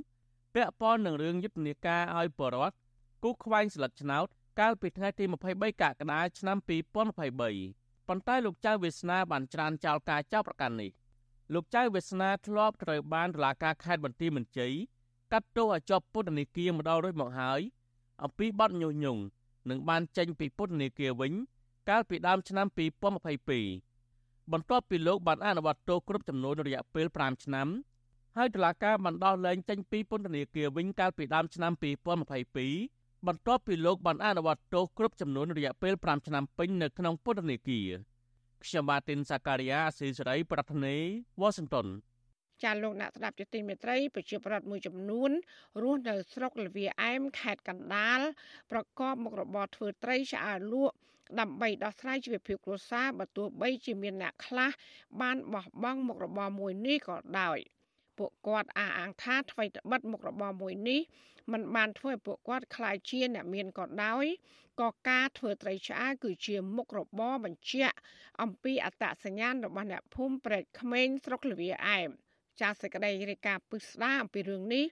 [0.55, 2.77] ពាក់ព័ន្ធនឹងរឿងយុទ្ធនាការឲ្យបរដ្ឋ
[3.25, 4.27] គូខ្វែងស្លឹកឆ្នោត
[4.61, 10.91] កាលពីថ្ងៃទី23កក្កដាឆ្នាំ2023ប៉ុន្តែលោកចៅវាសនាបានច្រានចោលការចោទប្រកាន់នេះ
[11.55, 14.73] លោកចៅវាសនាធ្លាប់ត្រូវបានតុលាការខេត្តបន្ទាយមានជ័យ
[15.33, 17.61] កាត់ទោសឲ្យជាប់ពន្ធនាគារម្ដងរួចមកហើយ
[18.23, 19.23] អំពីបទញុះញង់
[19.71, 21.33] និងបានចេញពីពន្ធនាគារវិញ
[21.89, 22.67] កាលពីដើមឆ្នាំ
[23.81, 27.69] 2022បន្ទាប់ពីលោកបានអនុវត្តទោសគ្រប់ចំនួនរយៈពេល5ឆ្នាំ
[28.37, 37.89] ហើយតុលាការបានដោះលែងចេញពីពន្ធនាគារវិញកាលពីដើមឆ្នាំ2022បន្ទាប់ពីលោកបានអនុវត្តទោសគ្រប់ចំនួនរយៈពេល5ឆ្នាំពេញនៅក្នុងពន្ធនាគារ
[38.65, 40.97] ខ្ញុំបាទទីនសាការីយ៉ាអស៊ីសេរីប្រធានី
[41.41, 41.87] វ៉ាស៊ីនតោន
[42.63, 45.31] ចាលោកអ្នកស្ដាប់ជាទីមេត្រីប្រជាប្រដ្ឋមួយចំនួន
[45.83, 48.21] រស់នៅស្រុកលវាអែមខេត្តកណ្ដាល
[48.71, 50.97] ប្រកបមុខរបរធ្វើត្រីឆ្អើលក់
[51.41, 54.71] ដើម្បីដោះស្រាយជីវភាពគ្រួសារបើទោះបីជាមានអ្នកខ្លះ
[55.21, 57.59] បានបោះបង់មុខរបរមួយនេះក៏ដោយ
[58.19, 61.01] ពួកគាត់អះអាងថាថ្មីត្បិតមុខរបរមួយនេះ
[61.53, 64.25] มันបានធ្វើឲ្យពួកគាត់ខ្លាចជាអ្នកមានក៏ដោយ
[64.81, 67.97] ក៏ការធ្វើត្រីឆ្អើគឺជាមុខរបរបញ្ជាក់
[68.43, 72.09] អំពីអត្តសញ្ញាណរបស់អ្នកភូមិប្រេតក្មេងស្រុកលវាអែម
[72.61, 74.85] ចាសសេចក្តីរាយការណ៍ពឹស្ដារអំពីរឿងនេះ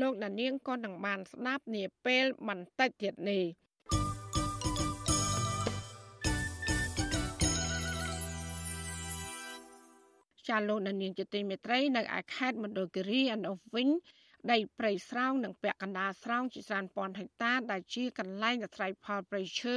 [0.00, 3.44] លោកដានៀងក៏នឹងបានស្ដាប់នាពេលបន្តិចទៀតនេះ
[10.48, 13.88] ចាលោកដានៀងជាទីមេត្រីនៅឯខេត្តមណ្ឌលគិរីអនុវិញ
[14.52, 19.76] ដីព្រៃស្រោងនិងពាក់កណ្ដាលស្រោងជាច្រើនពាន់ហិកតាដែលជាកន្លែងអាស្រ័យផលព្រៃឈើ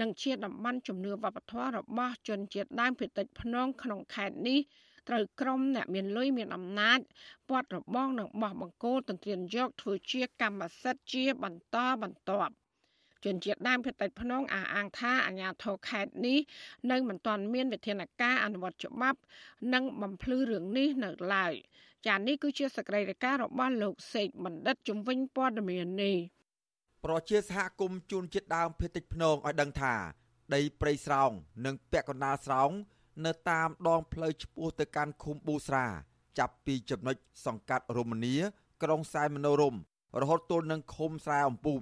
[0.00, 4.60] និងជាតំបន់ជំនឿវប្បធម៌របស់ជនជាតិដើមភាគតិចភ្នងក្នុងខេត្តនេះ
[5.08, 6.98] ត្រូវក្រុមអ្នកមានលុយមានអំណាច
[7.48, 12.52] ពាត់របងនិងបោះបង្គោលទន្ទ្រានយកធ្វើជាកម្មសិទ្ធិជាបន្តបន្ទាប់
[13.26, 16.38] ជនជាតិដើមភាគតិចភ្នងអះអាងថាអាជ្ញាធរខេត្តនេះ
[16.90, 19.18] នៅមិនទាន់មានវិធានការអនុវត្តច្បាប់
[19.72, 21.52] និងបំភ្លឺរឿងនេះនៅឡើយ
[22.06, 26.16] ចា៎នេះគឺជាសកម្មភាពរបស់លោកសេកបណ្ឌិតជំនាញព័ត៌មាននេះ
[27.04, 29.94] ប្រជាសហគមន៍ជួនជាតិដើមភេតិចភ្នងឲ្យដឹងថា
[30.54, 31.30] ដីព្រៃស្រោង
[31.66, 32.70] និងពាក់កណ្ដាលស្រោង
[33.26, 35.86] នៅតាមដងផ្លូវឆ្ពោះទៅកាន់ឃុំប៊ូស្រា
[36.38, 38.34] ចាប់ពីចំណុចសង្កាត់រមនី
[38.82, 39.74] ក្រុងសែនមនោរម
[40.20, 41.80] រហូតទល់នឹងឃុំស្រែអំពុំ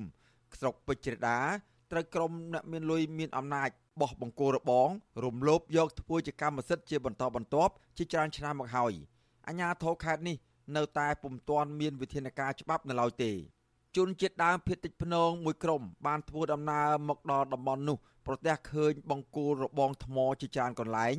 [0.60, 1.38] ស្រុកពេជ្រដា
[1.92, 4.88] ត្រូវក្រុមអ្នកមានលុយមានអំណាចបោះបង្គោលរបង
[5.24, 8.92] រំលោភយកធ្វើជាកម្មសិទ្ធិជាបន្តបន្ទាប់ជាច្រើនឆ្នាំមកហើយ
[9.46, 10.36] អាជ្ញាធរខេត្តនេះ
[10.76, 13.32] នៅតែពុំទាន់មានវិធានការច្បាប់នៅឡើយទេ
[13.96, 21.16] ជនជាតិដើមភៀតតិចភ្នងមួយក្រុមបានធ្វើដំណើរមកដល់តំបន់នោះប្រទះឃើញបង្គោលរបងថ្មជាច្រើនកន្លែង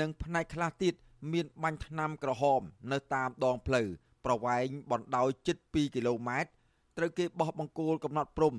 [0.00, 0.94] និងផ្នែកខ្លះទៀត
[1.32, 2.60] មានបាញ់ថ្នាំក្រហម
[2.92, 3.88] នៅតាមដងផ្លូវ
[4.24, 6.50] ប្រវែងបណ្ដោយជិត2គីឡូម៉ែត្រ
[6.96, 8.54] ត្រូវគេបោះបង្គោលកំណត់ព្រំ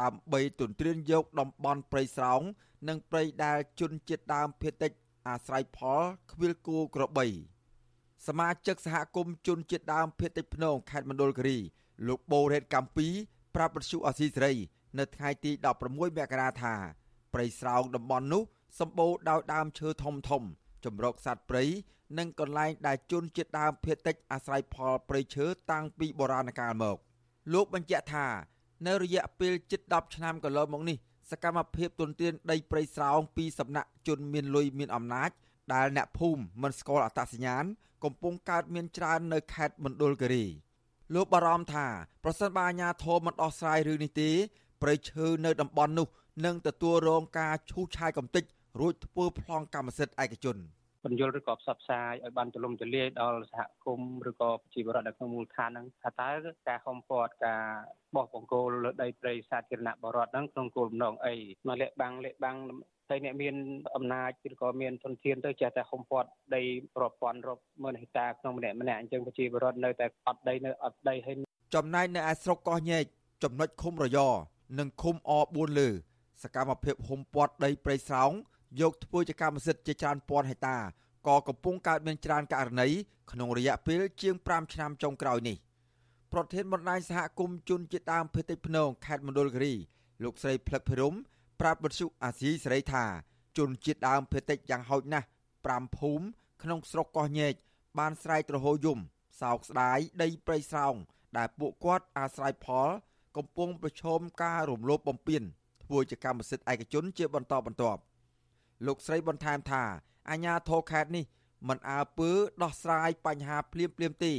[0.00, 2.40] ដើម្បីទន្ទ្រានយកតំបន់ព្រៃស្រោង
[2.88, 4.92] និងព្រៃដែលជនជាតិដើមភាគតិច
[5.28, 6.02] អាស្រ័យផល
[6.32, 7.26] ខ្វៀលគោក្របី
[8.26, 11.58] សមាជិកសហគមន៍ជនជាតិដើមភាគតិចភ្នងខេត្តមណ្ឌលគិរី
[12.06, 13.06] លោកបូរ៉េតកំពី
[13.54, 14.52] ប្រាប់បទសុអសីសេរី
[14.98, 15.52] នៅថ្ងៃទី
[15.82, 16.74] 16មករាថា
[17.34, 18.42] ព្រៃស្រោងតំបន់នោះ
[18.80, 20.42] សម្បូរដោយដើមឈើធំធំ
[20.84, 21.64] ចម្រុកសត្វព្រៃ
[22.18, 26.98] និងកន្លែងដែលជនជាតិដើមភាគតិចអាស្រ័យផលព្រៃឈើតាំងពីបុរាណកាលមក
[27.52, 28.26] លោកបញ្ជាក់ថា
[28.86, 30.96] នៅរយៈពេលជិត10ឆ្នាំកន្លងមកនេះ
[31.30, 35.30] សកម្មភាពទុនទានដីព្រៃស្រោងពីសំណាក់ជនមានលុយមានអំណាច
[35.74, 37.64] ដែលអ្នកភូមិមិនស្គាល់អត្តសញ្ញាណ
[38.04, 40.44] កំពុងកើតមានច្រើននៅខេត្តមណ្ឌលគិរី
[41.14, 41.86] លោកបារម្ភថា
[42.24, 44.30] ប្រសិនបើអាជ្ញាធរមិនដោះស្រាយរឿងនេះទេ
[44.82, 46.06] ព្រៃឈើនៅតំបន់នោះ
[46.44, 48.44] នឹងទទួលរងការឈូសឆាយកំទេច
[48.80, 50.56] រួចធ្វើប្លង់កម្មសិទ្ធិឯកជន
[51.04, 56.30] បញ្យលឬក៏ផ្សព្វផ្សាយឲ្យបានទូលំទូលាយដល់សហគមន៍ឬក៏ប្រជាពលរដ្ឋនៅក្នុងមូលដ្ឋានហ្នឹងថាតើ
[56.68, 57.62] ការហុំព័ទ្ធការ
[58.14, 61.34] បោះបង្គោលលើដីព្រៃសាធារណៈបរដ្ឋហ្នឹងក្នុងគោលបំណងអី
[61.68, 62.56] មកលាក់បាំងលាក់បាំង
[63.08, 63.54] ហើយអ្នកមាន
[63.96, 66.62] អំណាចឬក៏មានធនធានទៅចេះតែហុំព័ទ្ធដី
[67.00, 71.36] រាប់ពាន់រាប់ម៉ឺនហិកតាក្នុងម្នាក់ម្នាក់អញ្ចឹងប្រជាពលរដ្ឋនៅតែអត់ដីនៅអត់ដីហើយ
[71.74, 73.04] ចំណែកនៅឯស្រុកកោះញែក
[73.44, 74.18] ចំណុចឃុំរយ
[74.78, 75.88] និងឃុំអ4លើ
[76.42, 78.32] សកម្មភាពហុំព័ទ្ធដីព្រៃស្រោង
[78.80, 80.76] យកធ្វើជាកម្មសិទ្ធិជាច្រើនពាន់ហិកតា
[81.28, 82.88] ក៏កំពុងកើតមានច្រើនករណី
[83.32, 85.56] ក្នុងរយៈពេលជាង5ឆ្នាំចុងក្រោយនេះ
[86.32, 89.74] ប្រធានបណ្ដាញសហគមន៍ជនជាតិដើមភេតិចភ្នងខេត្តមណ្ឌលគិរី
[90.22, 91.14] លោកស្រីផ្លឹកភិរម
[91.60, 93.04] ប្រាប់បទសុអាស៊ីសេរីថា
[93.58, 95.26] ជនជាតិដើមភេតិចយ៉ាងហោចណាស់
[95.60, 96.24] 5ភូមិ
[96.62, 97.54] ក្នុងស្រុកកោះញែក
[97.98, 98.98] បានស្រែកទ្រហោយំ
[99.40, 100.94] សោកស្ដាយដីព្រៃស្រោង
[101.36, 102.88] ដែលពួកគាត់អាស្រ័យផល
[103.36, 105.42] កំពុងប្រឈមការរំលោភបំពាន
[105.84, 108.00] ធ្វើជាកម្មសិទ្ធិឯកជនជាបន្តបន្ទាប់
[108.86, 109.82] លោកស្រីបន្ថែមថា
[110.30, 111.24] អាជ្ញាធរខេត្តនេះ
[111.68, 112.30] មិនអើពើ
[112.62, 114.32] ដោះស្រាយបញ្ហាភ្លាមភ្លាមទេ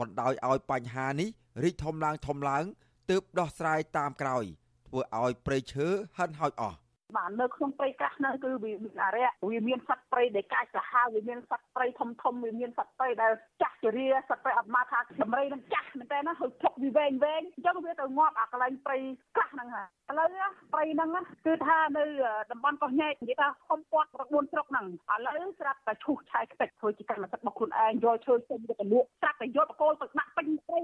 [0.00, 1.28] បណ្ដោយឲ្យបញ្ហានេះ
[1.62, 2.64] រីកធំឡើងធំឡើង
[3.10, 4.44] ទើបដោះស្រាយតាមក្រោយ
[4.88, 5.86] ធ្វើឲ្យព្រៃឈើ
[6.18, 6.78] ហិនហោចអស់
[7.16, 13.32] បាទនៅក្នុងព្រៃក្រាស់ហ្នឹងគឺវាមានអរិយវាមានសត្វព្រៃដែលកាចសាហាវវាមានសត្វព្រៃធំធំវាមានសត្វព្រៃដែល
[13.62, 18.96] ចាស់ជរាសត្វព្រៃអត់មកថាដំរីនឹងចាស់មែនតើណាហើយភុកវាវែងវែងអញ្ចឹងវាទៅងាប់អាកន្លែងព្រៃ
[19.36, 20.28] ក្រាស់ហ្នឹងហើយឥឡូវ
[20.72, 21.10] ព្រៃហ្នឹង
[21.46, 22.04] គឺថានៅ
[22.52, 30.80] តំបន់កោះញែកនិយាយថាខំពាត់9ស្រុកហ្នឹងឥឡូវស្រាប់តែឈូសឆាយខ្ទេចធ្វើជាកម្មសិទ្ធិរបស់ខ្លួនឯងយកឈើចេញទៅលក់ស្រាប់តែយកបកគោលទៅដាក់ពេញព្រៃ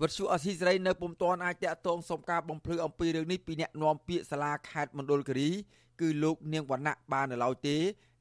[0.00, 5.50] វត្តជូអសីសេរីនៅពុំតាន់អាចតាក់ទងសុំការបំភ្លឺអំពីរឿងនេះពីអ្នកនាំពាក្យសាលាខេត្តមណ្ឌលគិរី
[6.00, 7.76] គឺលោកនាងវណ្ណៈបាននៅឡើយទេ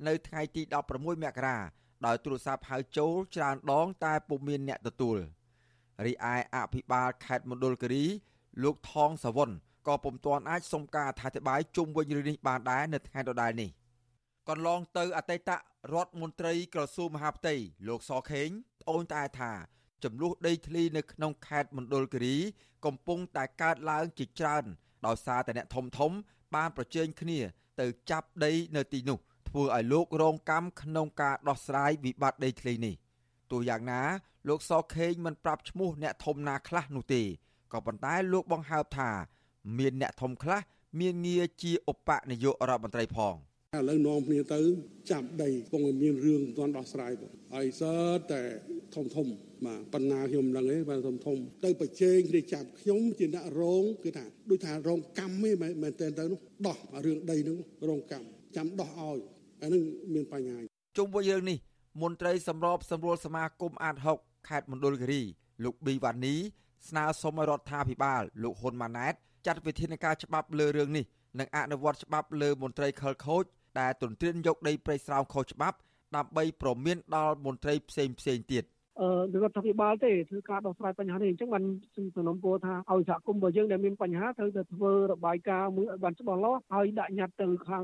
[0.08, 0.62] នៅថ្ងៃទី
[0.94, 1.58] 16មករា
[2.06, 5.18] ដោយទូរស័ព្ទហៅចូលច្រើនដង តែពុំមានអ្នកទទួល
[6.06, 8.06] រីឯអភិបាលខេត្តមណ្ឌលគិរី
[8.64, 9.50] លោកថងសវុន
[9.88, 13.70] ក៏ពុំទាន់អាចសុំការអធិប្បាយជុំវិញរឿងនេះបានដែរនៅថ្ងៃដដែលនេះ
[14.50, 15.52] កន្លងទៅអតីត
[15.94, 17.56] រដ្ឋមន្ត្រីក្រសួងមហាផ្ទៃ
[17.88, 18.50] លោកសខេង
[18.82, 19.52] ត្អូញត្អែថា
[20.04, 22.38] ចំនួនដីធ្លីនៅក្នុងខេត្តមណ្ឌលគិរី
[22.86, 24.64] កំពុងតែកើតឡើងជាច្រើន
[25.06, 26.12] ដោយសារតែអ្នកធំធំ
[26.56, 27.40] បានប្រជែងគ្នា
[27.82, 29.18] ទៅចាប់ដីនៅទីនោះ
[29.50, 32.96] ធ្វើឲ្យលោករងកម្មក្នុងការដោះស្រាយវិបត្តិដីធ្លីនេះ
[33.52, 34.02] ទោះយ៉ាងណា
[34.50, 37.24] លោកសខេងមិនប្រាប់ឈ្មោះអ្នកធំណាខ្លះនោះទេ
[37.74, 39.10] ក៏ប៉ុន្តែលោកបង្ហើបថា
[39.78, 40.62] មានអ្នកធំខ្លះ
[41.00, 43.36] មានងារជាឧបនាយករដ្ឋមន្ត្រីផង
[43.78, 44.62] ឥឡូវនាំគ្នាទៅ
[45.12, 47.96] ចាប់ដីកំពុងមានរឿងមិនទាន់ដោះស្រាយទៅហើយសើ
[48.32, 48.42] តែ
[48.96, 49.28] ធំធំ
[49.66, 57.58] បាទបណ្ណាខ្ញុំនឹងឯងបាទធំធំទៅប្រជែងគ្នាចាប់ខ្ញុំជាអ្នករងគឺថាដូចថារងកម្មឯងមែនតើទៅនោះដោះរឿងដីនោះ
[57.90, 59.20] រងកម្មចាំដោះឲ្យ
[59.62, 59.84] អានឹង
[60.14, 60.60] មានបញ្ហា
[60.98, 61.58] ជុំវិញរឿងនេះ
[62.02, 65.22] មន្ត្រីសម្របសម្រួលសមាគមអាត6ខេត្តមណ្ឌលគិរី
[65.64, 66.36] លោកប៊ីវ៉ានី
[66.90, 69.14] ស្នើសុំឲ្យរដ្ឋាភិបាលលោកហ៊ុនម៉ាណែត
[69.46, 71.06] ចាត់វិធានការច្បាប់លើរឿងនេះ
[71.40, 73.44] និងអនុវត្តច្បាប់លើមន្ត្រីខលខូច
[73.80, 75.78] ដែលទន្ទ្រានយកដីព្រៃស្រោងខុសច្បាប់
[76.16, 78.75] ដើម្បីប្រមានដល់មន្ត្រីផ្សេងផ្សេងទៀតអឺ
[79.44, 81.64] រដ្ឋាភិបាលទេធ្វើការដោះស្រាយបញ្ហានេះអញ្ចឹងបាន
[82.16, 87.84] សំណុំពរថាឲ្យសហគមន៍របស់យើងដែលមានបញ្ហាត្រូវតែធ្វើរបាយការណ៍មួយឲ្យបានច្បាស់លាស់ហើយដាក់ញត្តិទៅខាង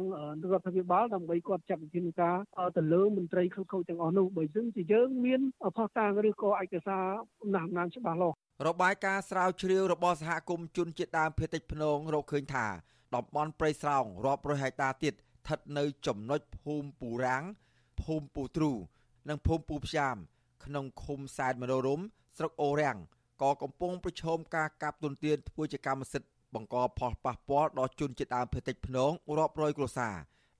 [0.52, 2.36] រដ្ឋាភិបាលដើម្បីគាត់ចាត់វិធានការ
[2.78, 5.42] ទៅលើមន្ត្រីខិលខូចទាំងអស់នោះបើមិនជាយើងមាន
[5.78, 7.06] ផុសតាងឬក៏ឯកសារ
[7.42, 8.36] អំណះអំណាងច្បាស់លាស់
[8.68, 12.68] របាយការណ៍ស្រាវជ្រាវរបស់សហគមន៍ជនជាតិដើមភាគតិចភ្នងរកឃើញថា
[13.16, 17.44] តំបន់ព្រៃស្រោងរាប់រយហិកតាទៀតស្ថិតនៅចំណុចភូមិពូរាំង
[18.02, 18.72] ភូមិពូទ្រូ
[19.30, 20.18] និងភូមិពូផ្យាម
[20.66, 22.02] ក្នុងឃុំសែនមនោរម
[22.38, 22.98] ស្រុកអូរាំង
[23.42, 30.16] ក៏កំពុងប្រឈមការកាប់ទុនទានធ្វើជាកម្មសិទ្ធិបង្កផលប៉ះពាល់ដល់ជនជាតិដើមភាគតិចភ្នងរាប់រយគ្រួសារ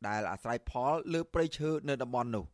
[0.08, 2.46] ដែលអាស្រ័យផលលើព្រៃឈើនៅតំបន់នោះ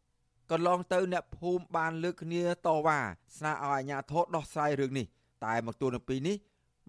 [0.51, 2.99] កន្លងទៅអ្នកភូមិបានលើកគ្នាតវ៉ា
[3.37, 5.07] ស្នើឲ្យអាជ្ញាធរដោះស្រាយរឿងនេះ
[5.45, 6.37] តែមកទល់នឹងពេលនេះ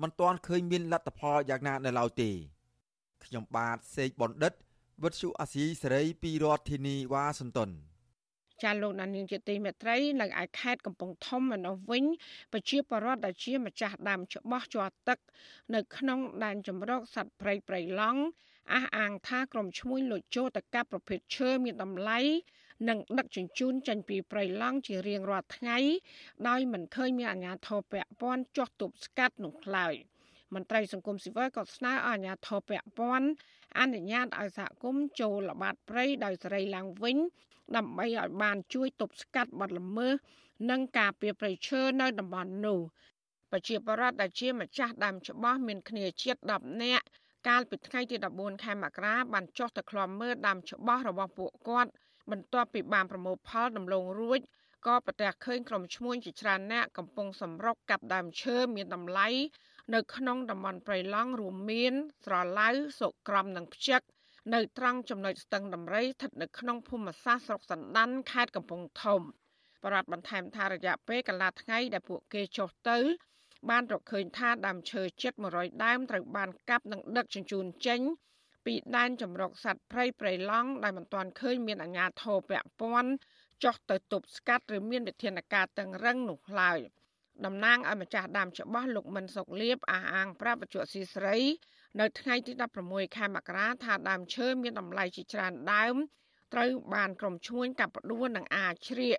[0.03, 2.31] មិនទាន់ឃើញមានលទ្ធផលយ៉ាងណានៅឡើយទេ
[3.25, 4.53] ខ្ញុំបាទសេកបណ្ឌិត
[5.03, 7.71] វិទ្យុអាស៊ីសេរីពីរដ្ឋធានីវ៉ាស៊ីនតោន
[8.63, 12.05] ចាលោកដានៀងជាទីមេត្រីនៅឯខេត្តកំពង់ធំឯនោះវិញ
[12.53, 15.19] ប្រជាពលរដ្ឋដែលជាម្ចាស់ដើមច្បាស់ជាប់ទឹក
[15.75, 18.23] នៅក្នុងដែនជម្រកសត្វព្រៃព្រៃឡង់
[18.73, 22.21] អះអាងថាក្រុមឈ្មួញលួចចូលទៅកាប់ប្រភេទឈើមានតម្លៃ
[22.89, 25.79] និងដឹកជញ្ជូនចេញពីព្រៃឡង់ជារៀងរាល់ថ្ងៃ
[26.49, 29.95] ដោយមិនឃើញមានអាជ្ញាធរពាក់ព័ន្ធចោះទប់ស្កាត់នោះឡើយ
[30.55, 33.29] មន្ត្រីសង្គមស៊ីវិលក៏ស្នើឲ្យអាជ្ញាធរពាក់ព័ន្ធ
[33.79, 37.17] អនុញ្ញាតឲ្យសហគមន៍ចូលល្បាតព្រៃដោយសេរីឡើងវិញ
[37.77, 40.15] ដើម្បីឲ្យបានជួយទប់ស្កាត់បទល្មើស
[40.71, 42.81] និងការពារព្រៃឈើនៅតំបន់នោះ
[43.51, 47.05] ប្រជាពលរដ្ឋដែលជាម្ចាស់ដើមច្បាស់មានគ្នាជិត10នាក់
[47.49, 51.91] កាលពីថ្ងៃទី14ខែមករាបានចុះទៅឃ្លាំមើលដើមច្បាស់របស់ពួកគាត់
[52.31, 54.41] បន្ទាប់ពីបានប្រមូលផលដំឡូងរួច
[54.87, 59.29] ក៏ប្រទះឃើញក្រុមឈ្មួញជាច្រើនអ្នកកំពុងសម្រុកកាប់ដើមឈើមានតម្លៃ
[59.95, 62.69] នៅក្នុងតំបន់ព្រៃឡង់រួមមាន ស្រឡៅ
[63.01, 64.03] សុក្រំនិងផ្ចឹក
[64.55, 69.21] នៅត្រង់ចំណុចស្ទឹងដំរីស្ថិតនៅក្នុងភូមិសាស្ត្រស្រុកសណ្ដានខេត្តកំពង់ធំ
[69.83, 72.99] បរដ្ឋបន្ថែមថារយៈពេលកន្លះថ្ងៃដែលពួកគេចុះទៅ
[73.71, 78.01] បានរកឃើញថាដើមឈើជិត100ដើមត្រូវបានកាប់និងដឹកជញ្ជូនចេញ
[78.67, 83.13] ពីដែនចម្រុកសត្វព្រៃព្រៃឡង់ដែលមិនទាន់ឃើញមានអាជ្ញាធរពាក់ព័ន្ធ
[83.65, 86.79] ចុះទៅទប់ស្កាត់ឬមានវិធានការតឹងរឹងនោះឡើយ
[87.47, 91.37] តំណាងឲ្យម្ចាស់ដើមច្បាស់លោកមិនសុកលៀបអះអាងប្រាប់បច្ចុប្បន្នស៊ីស្រី
[92.01, 92.53] នៅថ្ងៃទី
[92.85, 95.97] 16ខែមករាថាដើមឈើមានតម្លៃជាច្រើនដើម
[96.55, 99.19] ត្រូវបានក្រុមឈ្មួញកាប់ផ្ដួលនិងអាជ្រៀក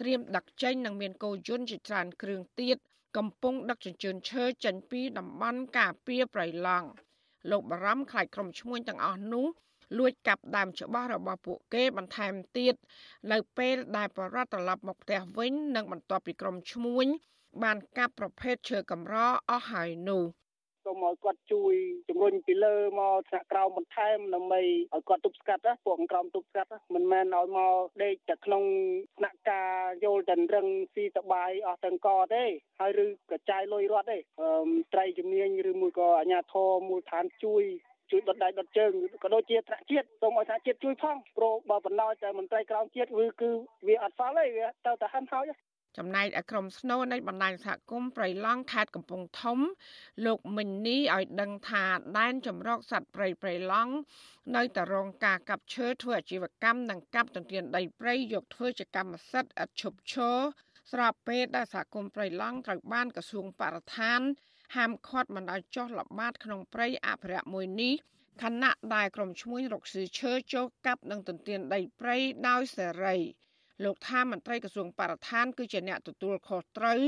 [0.00, 2.76] ត្រៀមដឹកចេញនិងមានកោយន្តជាច្រើនគ្រឿងទៀត
[3.16, 6.88] កំពុងដឹកជញ្ជូនឈើចេញពីតំបន់ការពារប្រៃឡង់
[7.50, 9.46] លោកបារម្ភខ្លាចក្រុមឈ្មួញទាំងអស់នោះ
[9.98, 12.74] លួចកាប់ដើមច្បាស់របស់ពួកគេបន្ថែមទៀត
[13.32, 17.06] នៅពេលដែលបរិវត្តត្រឡប់មកផ្ទះវិញនិងបន្ទាប់ពីក្រុមឈ្មួញ
[17.62, 19.16] បានកាប់ប្រភេទឈើកម្រ
[19.50, 20.24] អស់ហើយនោះ
[20.84, 21.74] សូមឲ្យគាត់ជួយ
[22.08, 24.60] ជំរុញពីលើមកថ្នាក់ក្រោមបន្ថែមដើម្បី
[24.94, 27.74] ឲ្យគាត់ទប់ស្កាត់ពួកក្រោមទប់ស្កាត់មិនមែនឲ្យមក
[28.04, 28.64] ដេកតែក្នុង
[29.18, 29.70] ថ្នាក់ការ
[30.04, 32.44] យល់តែរឹងស៊ីតបាយអស់ទាំងកទេ
[32.80, 34.18] ហើយឬកចាយលុយរត់ទេ
[34.94, 37.64] ត្រីជំនាញឬមួយក៏អាជ្ញាធរមូលដ្ឋានជួយ
[38.10, 38.92] ជួយដុតដៃដុតជើង
[39.22, 43.50] ក៏ដូចជាថ្នាក់ជាតិសូមឲ្យថ្នាក់ជាតិជួយផងព្រោះបើបណ្ដោយតែមន្ត្រីក្រមជាតិគឺគឺ
[43.86, 45.44] វាអត់សល់ទេវាទៅតែហាន់ហើយ
[45.98, 49.58] ចំណែកឯក្រុមស្នូនៃបណ្ដាញសហគមន៍ព្រៃឡង់ខេត្តកំពង់ធំ
[50.26, 51.84] លោកមិញនេះឲ្យដឹងថា
[52.18, 53.94] ដែនចម្រុកសត្វព្រៃព្រៃឡង់
[54.56, 60.38] នៅតែរងការកាប់ឈើធ្វើអាជីវកម្មនិងកាប់ទន្ទ្រានដីព្រៃយកធ្វើជាកម្មសិទ្ធិឥតឈប់ឈរ
[60.92, 64.20] ស្របពេលដែលសហគមន៍ព្រៃឡង់ត្រូវបានក្រសួងបរិស្ថាន
[64.76, 67.94] ហាមឃាត់មិនឲ្យចុះល្បាតក្នុងព្រៃអភិរក្សមួយនេះ
[68.42, 72.16] ខណៈដែលក្រុមឈ្មួញរកស៊ីឈើចូលកាប់និងទន្ទ្រានដីព្រៃ
[72.48, 73.16] ដោយសេរី
[73.84, 77.00] លោកថាមន្ត្រីក្រសួងបរិស្ថានគឺជាអ្នកទទួលខុសត្រូវ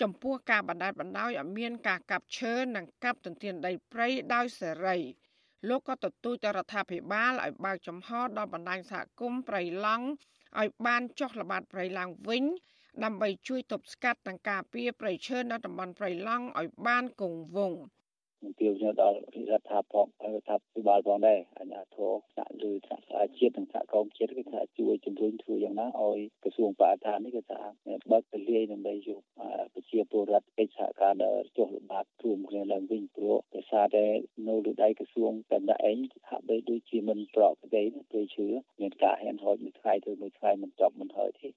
[0.00, 4.96] ចំពោះការបណ្តែតបណ្តោយឲ្យមានការកាប់ឈើនិងកាប់ទន្ទ្រានដីព្រៃដោយសេរី
[5.68, 10.06] លោកក៏ទទូចទៅរដ្ឋាភិបាលឲ្យបើកចំហដល់បណ្ដាញសហគមន៍ព្រៃឡង់
[10.60, 12.44] ឲ្យបានចុះល្បាតព្រៃឡើងវិញ
[13.04, 17.93] ដើម្បីជួយទប់ស្កាត់និងការពារព្រៃឈើនៅតំបន់ព្រៃឡង់ឲ្យបានគង់វង្សនឹង
[18.59, 19.17] ទាវយកដល់
[19.51, 23.03] រដ្ឋាភិបាលរដ្ឋាភិបាលផងដែរអាជ្ញាធរថ្នាក់លើថ្នាក់
[23.37, 27.61] ជាតិនិងថ្នាក់ក្រោមជាតិគឺថាជួយជំរុញធ្វើយ៉ាងណាឲ្យក្រសួងបរិស្ថាននេះគឺថា
[28.11, 29.21] បើកទលាយដើម្បីយក
[29.73, 34.05] ប្រជាពលរដ្ឋកិច្ចសហការដល់ចុះល្បាតរួមគ្នាឡើងវិញព្រោះដោយសារតែ
[34.47, 35.97] នៅលើដៃក្រសួងតែម្នាក់ឯង
[36.29, 38.47] ហាក់បីដូចជាមិនប្រក្រតីព្រៃឈើ
[38.81, 41.49] មានការហែនហោចមួយថ្ងៃទៅមួយថ្ងៃមិនចប់មិនហើយទេ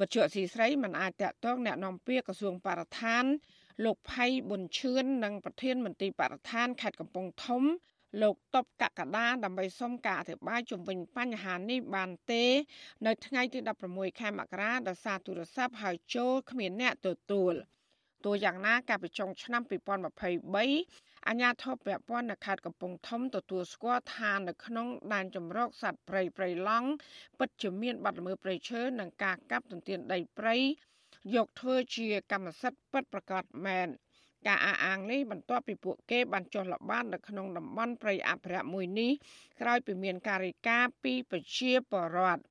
[0.00, 3.24] វត្ថុអសីស្រីមិនអាចតាក់ទងแนะនាំពាក្យក្រសួងបរិស្ថាន
[3.83, 7.63] លោកផៃប៊ុនឈឿននិងប្រធានមន្ត្រីបរិស្ថានខេត្តកំពង់ធំ
[8.21, 12.43] លោកតបកកដាដើម្បីសុំការអធិប្បាយជំវិញបញ្ហានេះបានទេ
[13.05, 13.59] នៅថ្ងៃទី
[13.89, 17.53] 16ខែមករាដោយសារទូរស័ព្ទហៅចូលគ្មានអ្នកទទួល
[18.25, 26.89] ទោះយ៉ាងណាកាលពីចុងឆ្នាំ2023អាជ្ញាធរពាក់ព័ន្ធនៅខេត្តកំពង់ធំទទួលស្គាល់ថានៅក្នុងដែនចម្រុកសត្វព្រៃព្រៃឡង់
[27.39, 30.55] ពិតជាមានបាត់ល្មើសព្រៃឈើនិងការកាប់ទន្ទ្រានដីព្រៃ
[31.35, 33.87] យកធ្វើជាកម្មសិទ្ធិពិតប្រាកដមែន
[34.47, 39.11] ការអះអាងនេះបន្ទាប់ពីពួកគេបានចុះល្បាតនៅក្នុងតំបន់ព្រៃអភិរក្សមួយនេះ
[39.61, 42.41] ក្រោយពីមានការរាយការណ៍ពីប្រជាពលរដ្ឋ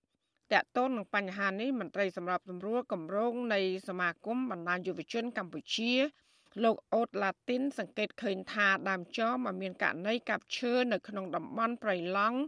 [0.53, 5.93] តកតូននឹងបញ្ហានេះមន្ត្រីសម្រាប់សម្រួលគម្រោងនៃសមាគមបណ្ដាញយុវជនកម្ពុជា
[6.65, 12.39] លោកអូតឡាទីនសង្កេតឃើញថាដើមចមមកមានករណីកាប់ឈើនៅក្នុងតំបន់ព្រៃឡង់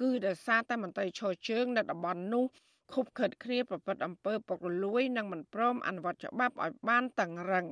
[0.00, 2.44] គឺដោយសារតែមន្ត្រីឈរជើងនៅតំបន់នោះ
[2.92, 7.66] ខុបខិតគ្នាប្រព្រឹត្តអំពើពុករលួយ និងមិនព្រមអនុវត្តច្បាប់ឲ្យបានតឹងរឹង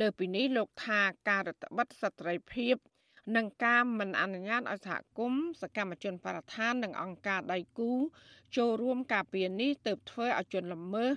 [0.00, 2.76] លើពីនេះលោកថាការរដ្ឋបិទសត្រីភាព
[3.36, 7.92] និងការមិនអនុញ្ញាតឲ្យសហគមន៍សកម្មជនបរិស្ថាននិងអង្គការដៃគូ
[8.56, 11.10] ចូលរួមការពារនេះទើបធ្វើឲ្យជនល្មើស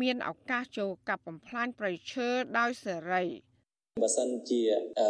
[0.00, 3.22] មានឱកាសចូលកាប់បំផ្លាញព្រៃឈើដោយសេរី។
[4.02, 4.62] បើសិនជា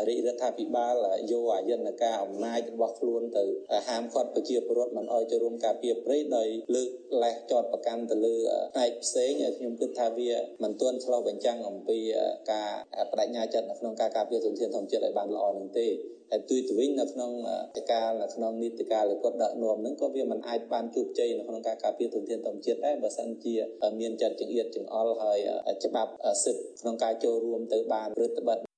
[0.09, 0.95] រាជរដ្ឋាភិបាល
[1.31, 3.45] យកអាយន្តការអំណាចរបស់ខ្លួនទៅ
[3.89, 6.89] ហាមឃាត់ប្រជាពលរដ្ឋមិនឲ្យចូលរួមការពារព្រៃដោយលើក
[7.23, 8.35] លេសចោតប្រកាន់ទៅលើ
[8.75, 10.31] ផ្នែកផ្សេងខ្ញុំគិតថាវា
[10.63, 11.99] មិនទាន់ឆ្លុះបញ្ចាំងអំពី
[12.53, 12.71] ការ
[13.11, 15.87] បដិញ្ញាចិត្តនៅក្នុងការការពារធនធានធម្មជាតិឲ្យបានល្អនឹងទេ
[16.31, 17.31] ហើយទួយទៅវិញនៅក្នុង
[17.77, 23.55] កិច្ចការនៅក្នុងនីតិកាលដែលគាត់ដឹកនាំហ្នឹងក៏វាមិនអាចបានជោគជ័យនៅក្នុងការការពារធនធានធម្មជាតិដែរបើសិនជា
[24.01, 25.39] មានចិត្តចង្អៀតចង្អល់ហើយ
[25.85, 26.13] ច្បាប់
[26.45, 28.76] សិទ្ធិក្នុងការចូលរួមទៅបានរដ្ឋបတ်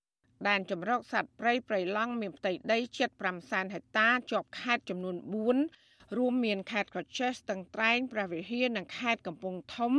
[0.49, 5.11] ដែនចម្រុកសត្វព្រៃព្រៃឡង់មានផ្ទៃដីជិត5សែនហិកតាជាប់ខេត្តចំនួ
[5.55, 9.93] ន4រួមមានខេត្តកោះចេះស្ទឹងត្រែងព្រះវិហារនិងខេត្តកំពង់ធំ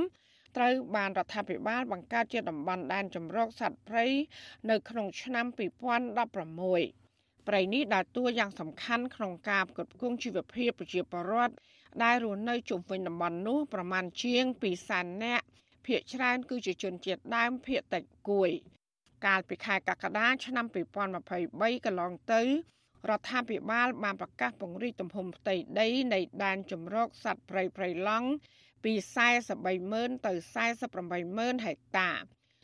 [0.58, 4.06] ត្រូវបានរដ្ឋាភិបាលបង្កើតជាតំបន់ដែនចម្រុកសត្វព្រៃ
[4.70, 11.56] នៅក្នុងឆ្នាំ2016ព្រៃនេះដើរតួយ៉ាងសំខាន់ក្នុងការផ្គត់ផ្គង់ជីវភាពប្រជាពលរដ្ឋ
[12.04, 15.46] ដែលរស់នៅជុំវិញតំបន់នោះប្រមាណជាង2សែននាក់
[15.86, 18.52] ភាគច្រើនគឺជាជនជាតិដើមភាគតិចគួយ
[19.26, 20.66] កាលពីខែកក្កដាឆ្នាំ
[21.26, 22.42] 2023កន្លងទៅ
[23.10, 28.30] រដ្ឋាភិបាលបានប្រកាសពង្រីកទំហំផ្ទៃដីនៃដែនចម្រុកសត្វព្រៃព្រៃឡង់
[28.84, 28.94] ពី
[29.60, 30.34] 430000ទៅ
[31.00, 32.10] 48000ហិកតា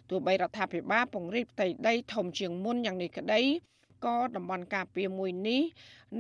[0.10, 3.42] ទោះបីរដ្ឋាភិបាលពង្រីកផ្ទៃដីធំជាងមុនយ៉ាងនេះក្តី
[4.06, 5.62] ក៏តំបន់ការពារមួយនេះ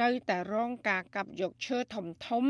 [0.02, 2.44] នៅតែរងការកាប់យកឈើធំធំ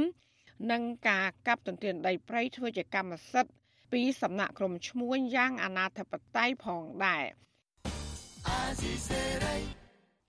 [0.71, 3.53] និងការកាប់ទន្ទ្រានដីព្រៃធ្វើជាកម្មសិទ្ធិ
[3.91, 7.25] ពីសំណាក់ក្រុមឈ្មួញយ៉ាងអនាធិបតេយ្យផងដែរ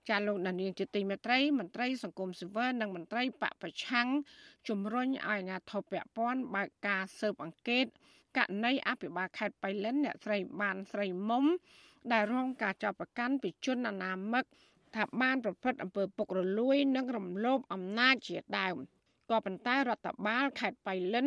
[0.08, 4.08] ចាលោកដានៀងជាទីមេត្រីមន្ត្រីសង្គមស៊ីវិលនិងមន្ត្រីបពប្រឆាំង
[4.68, 7.86] ជំរុញឲ្យអាជ្ញាធរពាក់ព័ន្ធបើកការស៊ើបអង្កេត
[8.36, 11.44] ករណីអភិបាលខេត្តបៃលិនអ្នកស្រីបានស្រីមុំ
[12.12, 14.44] ដែលរងការចាប់ប្រកាន់ពីជនអនាមិក
[14.96, 18.76] ថាបានប្រព្រឹត្តអំពើពុករលួយ និងរំលោភអំណាចជាដើម
[19.30, 21.26] ក៏ប៉ុន្តែរដ្ឋបាលខេត្តបៃលិន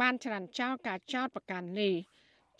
[0.00, 1.94] បានច្រានចោលការចោទប្រកាន់នេះ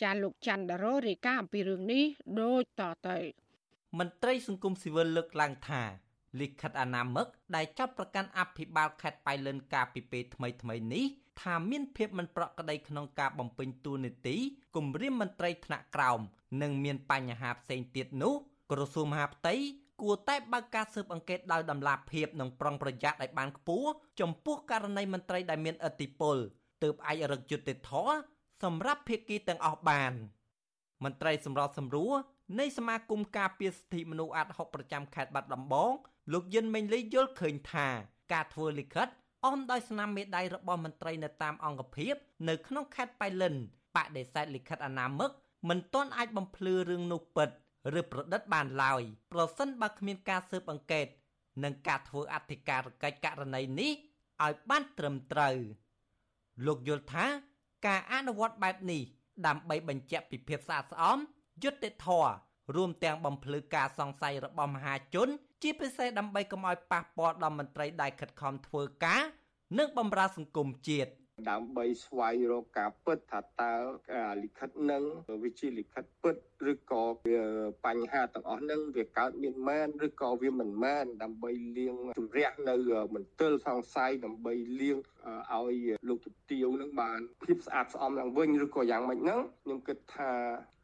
[0.03, 2.05] ចាលោកច័ន្ទដារ៉ូរាយការណ៍អំពីរឿងនេះ
[2.41, 3.44] ដូចតទៅ
[3.99, 5.83] មន្ត្រីសង្គមស៊ីវិលលើកឡើងថា
[6.41, 7.27] លិខិតអនាមិក
[7.57, 11.05] ដែលចាប់ប្រកាន់អភិបាលខេត្តបៃលិនកាលពីពេលថ្មីថ្មីនេះ
[11.43, 14.37] ថាមានភាពមិនប្រក្រតីក្នុងការបំពេញតួនាទី
[14.77, 16.21] គម្រាមមន្ត្រីថ្នាក់ក្រោម
[16.63, 18.35] និងមានបញ្ហាផ្សេងទៀតនោះ
[18.71, 19.55] ក្រសួងមហាផ្ទៃ
[20.03, 23.91] គួរតែបើកការស៊ើបអង្កេតដោយតម្លាភាពនិងប្រុងប្រយ័ត្នឲ្យបានខ្ពស់
[24.21, 26.37] ចំពោះករណីមន្ត្រីដែលមានឥទ្ធិពល
[26.83, 28.15] ទើបអាចរឹកយុត្តិធម៌
[28.65, 30.13] សម្រាប់ភាគីទាំងអស់បាន
[31.05, 32.15] មន្ត្រីសម្របសម្រួល
[32.59, 35.93] នៃសមាគមការពារសិទ្ធិមនុស្សអាត់ហុកប្រចាំខេត្តបាត់ដំបង
[36.33, 37.89] លោកយិនមេងលីយល់ឃើញថា
[38.33, 39.09] ការធ្វើលិខិត
[39.47, 42.15] អមដោយស្នាមមេដៃរបស់មន្ត្រីនៅតាមអង្គភាព
[42.49, 43.55] នៅក្នុងខេត្តបៃលិន
[43.97, 45.31] បដិសេធលិខិតអនាមិក
[45.69, 47.49] មិនទាន់អាចបំភ្លឺរឿងនោះពិត
[47.99, 51.07] ឬប្រឌិតបានឡើយប្រសិនបើគ្មានការស៊ើបអង្កេត
[51.65, 53.93] និងការធ្វើអធិការកិច្ចករណីនេះ
[54.45, 55.57] ឲ្យបានត្រឹមត្រូវ
[56.67, 57.27] លោកយល់ថា
[57.87, 59.03] ការអនុវត្តបែបនេះ
[59.47, 61.19] ដើម្បីបញ្ជាក់ពីភាពស្អាតស្អំ
[61.63, 62.33] យុត្តិធម៌
[62.77, 65.29] រួមទាំងបំភ្លឺការសង្ស័យរបស់មហាជន
[65.63, 69.23] ជាពិសេសដើម្បីកុំឲ្យប៉ះពាល់ដល់មន្ត្រីដែលខិតខំធ្វើការ
[69.79, 71.11] និងបម្រើសង្គមជាតិ
[71.51, 73.75] ដើម្បីស្វែងរកការពិតថាតើ
[74.43, 75.03] លិខិតនឹង
[75.43, 76.37] វាជាលិខិតពិត
[76.73, 77.05] ឬក៏
[77.87, 82.75] បញ្ហាទាំងអស់នឹងវាកើតមានមែនឬក៏វាមិនមែនដើម្បីលាងជំរះនៅ
[83.15, 84.99] មន្ទិលសង្ស័យដើម្បីលាង
[85.53, 85.77] ឲ្យ
[86.09, 90.33] លោកទទាវនឹងបានភាពស្អាតស្អំឡើងវិញឬក៏យ៉ាងម៉េចហ្នឹងខ្ញុំគិតថា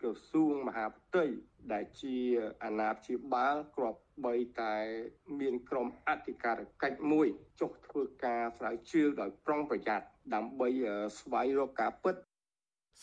[0.00, 1.24] ក្រសួងមហាផ្ទៃ
[1.72, 2.16] ដែលជា
[2.64, 4.74] អាណាព្យាបាលគ្រាប់បីតែ
[5.40, 7.26] មានក្រុមអធិការកិច្ចមួយ
[7.60, 10.68] ចុះធ្វើការស្រាវជ្រាវដោយប្រុងប្រយ័ត្នដើម្បី
[11.18, 12.14] ស្វែងរកការពិត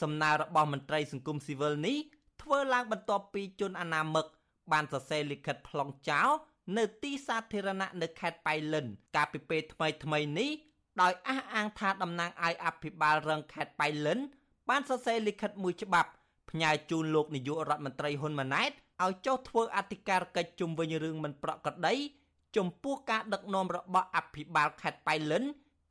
[0.01, 1.97] សំណើរបស់មន្ត្រីសង្គមស៊ីវិលនេះ
[2.41, 4.25] ធ្វើឡើងបន្ទាប់ពីជនអនាមិក
[4.71, 6.29] បានសរសេរលិខិតប្លង់ចោល
[6.77, 10.49] នៅទីសាធារណៈនៅខេត្តបៃលិន កាលពីពេលថ្មីថ្មីនេះ
[11.01, 14.19] ដោយអះអាងថាតំណាងឲ្យអភិបាលរងខេត្តបៃលិន
[14.69, 16.09] បានសរសេរលិខិតមួយច្បាប់
[16.49, 18.71] ផ្ញើជូនលោកនាយករដ្ឋមន្ត្រីហ៊ុនម៉ាណែត
[19.03, 21.95] ឲ្យចុះធ្វើអធិការកិច្ចជុំវិញរឿងមិនប្រក្រតី
[22.57, 25.43] ចំពោះការដឹកនាំរបស់អភិបាលខេត្តបៃលិន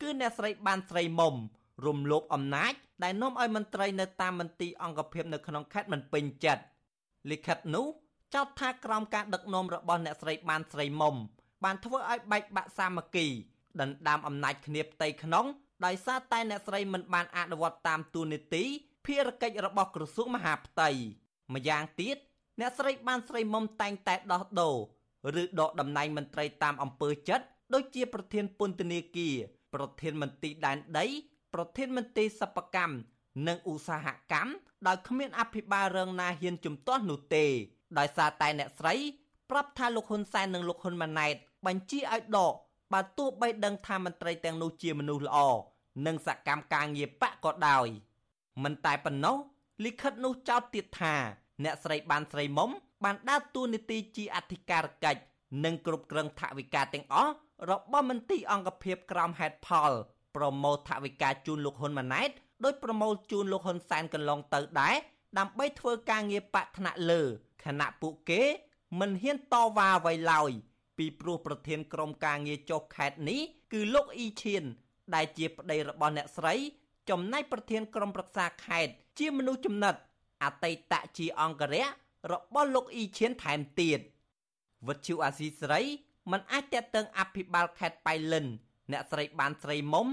[0.03, 1.35] គឺអ្នកស្រីបានស្រីមុំ
[1.87, 6.63] រំលោភអំណាច ដែលនាំឲ្យមន្ត្រីនៅតាមមន្ទីរអង្គភាពនៅក្នុងខេត្តមិនពេញចិត្ត
[7.31, 7.87] លិខិតនោះ
[8.35, 11.15] ចោទថាក្រោមការដឹកនាំរបស់អ្នកស្រីបានស្រីមុំ
[11.65, 13.27] បានធ្វើឲ្យបែកបាក់សាមគ្គី
[13.81, 15.47] ដណ្ដើមអំណាចគ្នាផ្ទៃក្នុង
[15.87, 18.65] ដោយសារតែអ្នកស្រីមិនបានអនុវត្តតាមទូនីតិ
[19.07, 20.91] ភារកិច្ចរបស់ក្រសួងមហាផ្ទៃ
[21.55, 22.17] ម្យ៉ាងទៀត
[22.61, 24.77] អ្នកស្រីបានស្រីមុំតែងតែដោះដូរ
[25.43, 27.45] ឬដកតំណែងមន្ត្រីតាមអំពើចិត្ត
[27.75, 29.37] ដូចជាប្រធានពន្ធនាគារ
[29.75, 31.07] ប្រធានមន្ទីរដែនដី
[31.55, 32.95] ប្រធានមន្ទីរសិប្បកម្ម
[33.49, 34.53] និងឧស្សាហកម្ម
[34.87, 37.45] ដោយគ្មានអភិបាលរងណាហ៊ានជំទាស់នោះទេ
[37.99, 38.95] ដោយសារតែអ្នកស្រី
[39.51, 41.35] ប្រាប់ថាលោកហ៊ុនសែននិងលោកហ៊ុនម៉ាណែត
[41.67, 42.55] បញ្ជាឲ្យដក
[42.93, 45.39] បើទោះបីដឹងថាមន្ត្រីទាំងនោះជាមនុស្សល្អ
[46.07, 47.87] និងសកម្មការងារបកក៏ដោយ
[48.65, 49.37] មិនតែប៉ុណ្ណោះ
[49.85, 51.15] លិខិតនោះចោទទៀតថា
[51.65, 52.71] អ្នកស្រីបានស្រីមុំ
[53.05, 55.23] បានដើរតួនាទីជាអធិការកិច្ច
[55.65, 57.33] និងគ្រប់គ្រងថវិកាទាំងអស់
[57.71, 59.93] របស់មន្ទីរអង្គភាពក្រមហេតុផល
[60.37, 62.31] ប្រមូលថវិកាជូនលោកហ៊ុនម៉ាណែត
[62.65, 64.97] ដោយប្រមូលជូនលោកហ៊ុនសែនកន្លងទៅដែរ
[65.39, 67.23] ដើម្បីធ្វើការងារបកថ្នាក់លើ
[67.65, 68.43] ខណៈពួកគេ
[69.01, 70.51] មិនហ៊ានតវ៉ាអ្វីឡើយ
[70.99, 73.41] ពីព្រោះប្រធានក្រុមការងារចុះខេត្តនេះ
[73.73, 74.65] គឺលោកអ៊ីឈៀន
[75.15, 76.55] ដែលជាប្តីរបស់អ្នកស្រី
[77.11, 79.95] ចំណែកប្រធានក្រុមប្រឹក្សាខេត្តជាមនុស្សចំណិត
[80.45, 81.87] អតីតជាអង្គរៈ
[82.33, 84.01] របស់លោកអ៊ីឈៀនថែមទៀត
[84.87, 85.83] វត្តជូអាស៊ីសេរី
[86.31, 88.47] មិនអាចតេតឹងអភិបាលខេត្តបៃលិន
[88.93, 90.07] អ្នកស្រីបានស្រីមុំ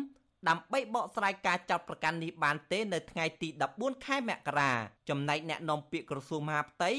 [0.49, 4.71] ដើម្បីបកស្រាយការចោទប្រកាន់នេះបានទេនៅថ្ងៃទី14ខែមករា
[5.09, 6.91] ចំណែកអ្នកនាំពាក្យក្រសួងមហាផ្ទៃ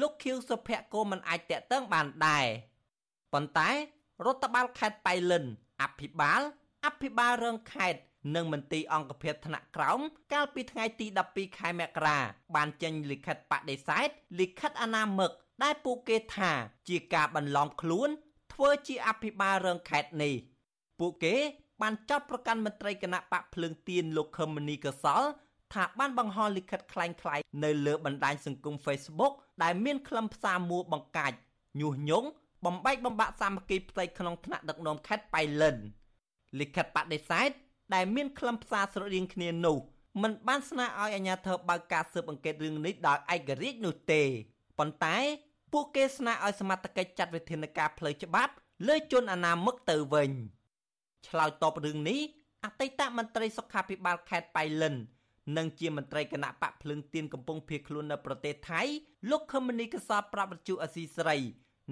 [0.00, 2.46] លោកខៀវសុភ័ក្រក៏មិនអាចតេតឹងបានដែរ
[3.32, 3.70] ប៉ុន្តែ
[4.26, 5.44] រដ្ឋបាលខេត្តបៃលិន
[5.82, 6.40] អភិបាល
[6.86, 8.00] អភិបាលរងខេត្ត
[8.34, 10.00] និងមន្ទីរអង្គភាពថ្នាក់ក្រោម
[10.32, 12.18] កាលពីថ្ងៃទី12ខែមករា
[12.56, 14.08] បានចេញលិខិតបដិសេធ
[14.40, 15.30] លិខិតអនាមិក
[15.62, 16.52] ដែលពួកគេថា
[16.88, 18.10] ជាការបន្លំខ្លួន
[18.58, 20.34] ធ្វើជាអភិបាលរងខេត្តនេះ
[20.98, 21.34] ពួកគេ
[21.82, 25.22] បានចោទប្រកាន់មន្ត្រីគណៈបកភ្លើងទៀនលោកខឹមមនីកសល
[25.74, 29.32] ថាបានបង្ហោះលិខិតក្លែងក្លាយនៅលើបណ្ដាញសង្គម Facebook
[29.62, 31.36] ដែលមានខ្លឹមសារមួបង្កាច់
[31.80, 32.28] ញុះញង់
[32.66, 35.76] បំបែកបំបាក់សាមគ្គីផ្ទៃក្នុងថ្នាក់ដឹកនាំខេត្តបៃលិន
[36.60, 37.50] លិខិតបដិសេធ
[37.94, 39.78] ដែលមានខ្លឹមសារស្រដៀងគ្នានោះ
[40.22, 44.22] มันបានស្នើឲ្យអាជ្ញាធរបើកការស៊ើបអង្កេតរឿងនេះដោយឯករាជ្យនោះទេ
[44.78, 45.16] ប៉ុន្តែ
[45.72, 48.52] ពួកគេស្នើឲ្យសមត្ថកិច្ចចាត់វិធានការផ្លូវច្បាប់
[48.88, 50.30] លើជនអនាមិកទៅវិញ
[51.28, 52.20] ឆ្លើយតបរឿងនេះ
[52.64, 54.94] អតីតមន្ត្រីសុខាភិបាលខេត្តបៃលិន
[55.56, 58.82] និងជាមន្ត្រីគណៈបកភ្លឹងទៀនកំពុងភៀសខ្លួននៅប្រទេសថៃ
[59.30, 61.38] លោកខឹមមនីកសបប្រាប់វិទ្យុអស៊ីសេរី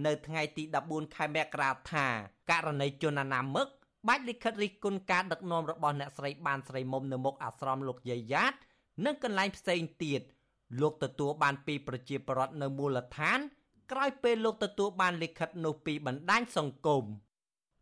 [0.07, 2.07] នៅថ្ងៃទី14ខែមករាថា
[2.51, 3.69] ករណីជនអនាមិក
[4.09, 8.55] បាច់លិខិតរិះគន់ការដឹកនាំរបស់អ្នកស្រីបានស្រីមុំនៅមុខអាស្រមលោកយាយយ៉ាត
[9.05, 10.23] និងកន្លែងផ្សេងទៀត
[10.81, 13.39] លោកទទួលបានពីប្រជាពលរដ្ឋនៅមូលដ្ឋាន
[13.93, 17.05] ក្រោយពេលលោកទទួលបានលិខិតនោះពីបណ្ដាញសង្គម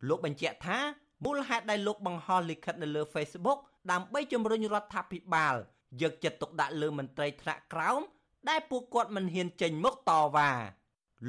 [0.07, 0.77] លោកបញ្ជាក់ថា
[1.25, 3.59] មូលហេតុដែលលោកបង្ហោះលិខិតនៅលើ Facebook
[3.91, 5.55] ដើម្បីជំរុញរដ្ឋាភិបាល
[6.01, 8.01] យកចិត្តទុកដាក់លើមន្ត្រីថ្នាក់ក្រោម
[8.49, 10.51] ដែលពួកគាត់មិនហ៊ានចេញមុខតវ៉ា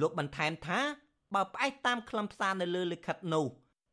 [0.00, 0.80] លោកបន្ថែមថា
[1.34, 3.46] បើផ្អែកតាមខ្លឹមសារនៅលើលិខិតនោះ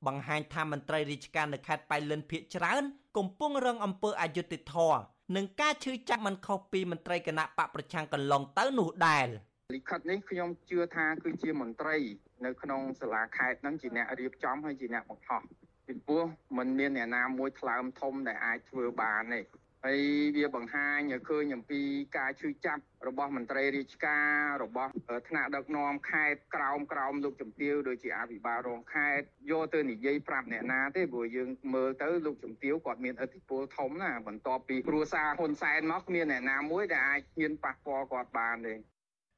[0.05, 2.83] បង្ហាញថាមន្ត្រីរាជការនៅខេត្តបៃលិនភៀកច្រើន
[3.17, 4.99] កំពុងរងអំពើអយុត្តិធម៌
[5.35, 9.27] និងការឈឺចាប់មិនខុសពីមន្ត្រីគណៈបកប្រឆាំងកន្លងទៅនោះដែរ
[9.73, 11.97] លិខិតនេះខ្ញុំជឿថាគឺជាមន្ត្រី
[12.45, 15.41] នៅក្នុងសាលាខេត្តហ្នឹងជាអ្នករៀបចំហើយជាអ្នកបង្ហោះ
[15.87, 16.25] ពីព្រោះ
[16.57, 19.41] มันមានអ្នកណាមួយថ្លើមធំដែលអាចធ្វើបានទេ
[19.87, 20.01] ហើយ
[20.37, 21.81] វាបង្ហាញឲ្យឃើញអំពី
[22.17, 24.29] ការឈឺចាប់របស់មន្ត្រីរាជការ
[24.63, 24.91] របស់
[25.29, 38.75] ថ្នាក់ដឹកនាំខេត្តក្រោមក្រោមលោកជំទាវដូចជាអភិបាលរងខេត្តយកទៅនិយាយប្រាប់អ្នកណាទេព្រោះយើងមើលទៅលោកជំទាវគាត់មានឥទ្ធិពលធំណាបន្ទាប់ពីគ្រួសារហ៊ុនសែនមកគ្មានអ្នកណាមួយដែលអាចហ៊ានប៉ះពាល់គាត់បានទេ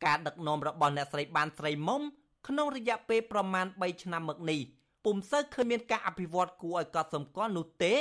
[0.06, 2.01] ការដឹកនាំរបស់អ្នកស្រីបានស្រីមុំ
[2.47, 4.60] ក្នុងរយៈពេលប្រមាណ3ឆ្នាំមកនេះ
[5.06, 7.93] ពុំសូវឃើញមានការអភិវឌ្ឍគួរឲ្យកត់សម្គាល់នោះទេ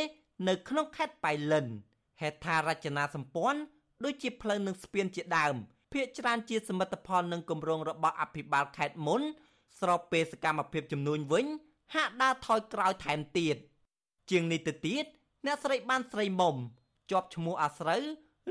[0.48, 1.66] នៅក្នុងខេត្តបៃលិន
[2.20, 3.60] ហេដ្ឋារចនាសម្ព័ន្ធ
[4.04, 5.54] ដូចជាផ្លូវនិងស្ពានជាដើម
[5.92, 9.22] ភាគច្រើនជាសមិទ្ធផលនិងគម្រោងរបស់អភិបាលខេត្តមុន
[9.80, 11.46] ស្របពេលសកម្មភាពចំនួនវិញ
[11.94, 13.56] ហាក់ដើរថយក្រោយថែមទៀត
[14.30, 15.04] ជាងនេះទៅទៀត
[15.46, 16.54] អ្នកស្រីបានស្រីមុំ
[17.10, 18.02] ជាប់ឈ្មោះអាស្រូវ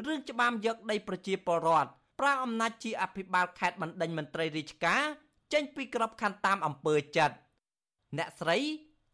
[0.05, 1.91] រឿងច្បាមយកដីប្រជាពលរដ្ឋ
[2.23, 5.03] ប្រើអំណាចជាអភិបាលខេត្តបណ្ដេញមន្ត្រីរាជការ
[5.53, 7.35] ចេញពីក្របខ័ណ្ឌតាមអំពើចិត្ត
[8.17, 8.57] អ្នកស្រី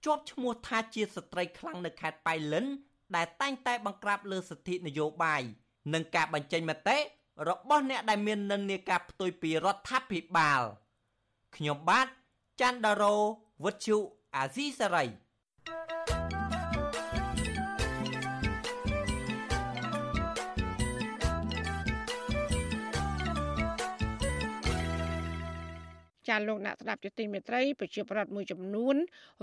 [0.05, 2.66] ជាប់ឈ្មោះថាជាស្ត្រីខ្លាំងនៅខេត្តបៃលិន
[3.16, 5.41] ដែលតែងតែបង្ក្រាបលើសិទ្ធិនយោបាយ
[5.93, 6.97] និងការបញ្ចេញមតិ
[7.49, 10.62] របស់អ្នកដែលមាននិន្នាការផ្ទុយពីរដ្ឋាភិបាល
[11.55, 12.07] ខ្ញុំបាទ
[12.62, 13.16] ច័ន្ទដារោ
[13.64, 13.97] វុទ្ធុ
[14.36, 15.05] អាស៊ីសេរី
[26.30, 28.95] ចាលោកអ្នកស្ដាប់ជាទីមេត្រីប្រជាប្រដ្ឋមួយចំនួន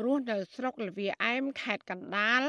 [0.05, 2.43] រស់នៅស្រុកលវាអែមខេត្តកណ្ដាល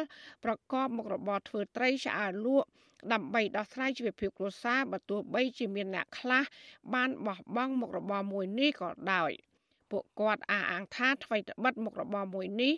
[0.43, 2.67] ប្រកបមុខរបរធ្វើត្រីឆ្អើរលក់
[3.13, 6.43] ដើម្បីដោះស្រាយជីវភាពគ្រួសារបើទោះបីជាមានអ្នកខ្លះ
[6.93, 9.31] បានបោះបង់មុខរបរមួយនេះក៏ដោយ
[9.91, 12.73] ពួកគាត់អះអាងថាថ្មីត្បិតមុខរបរមួយនេះ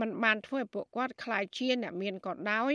[0.00, 2.72] มันបានធ្វើឲ្យពួកគាត់ខ្លាចជាអ្នកមានក៏ដោយ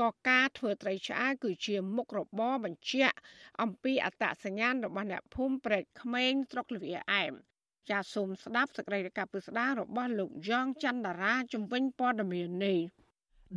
[0.00, 3.16] ក៏ការធ្វើត្រីឆ្អើគឺជាមុខរបរបញ្ជាក់
[3.62, 7.34] អំពីអត្តសញ្ញាណរបស់អ្នកភូមិព្រែកក្មេងស្រុកលវាអែម
[7.90, 12.78] ចាសសូមស្ដាប់សេចក្តីរាយការណ៍ពិស្ដាររបស់លោកយ៉ងច័ន្ទតារាជំវិញព័ត៌មាននេះ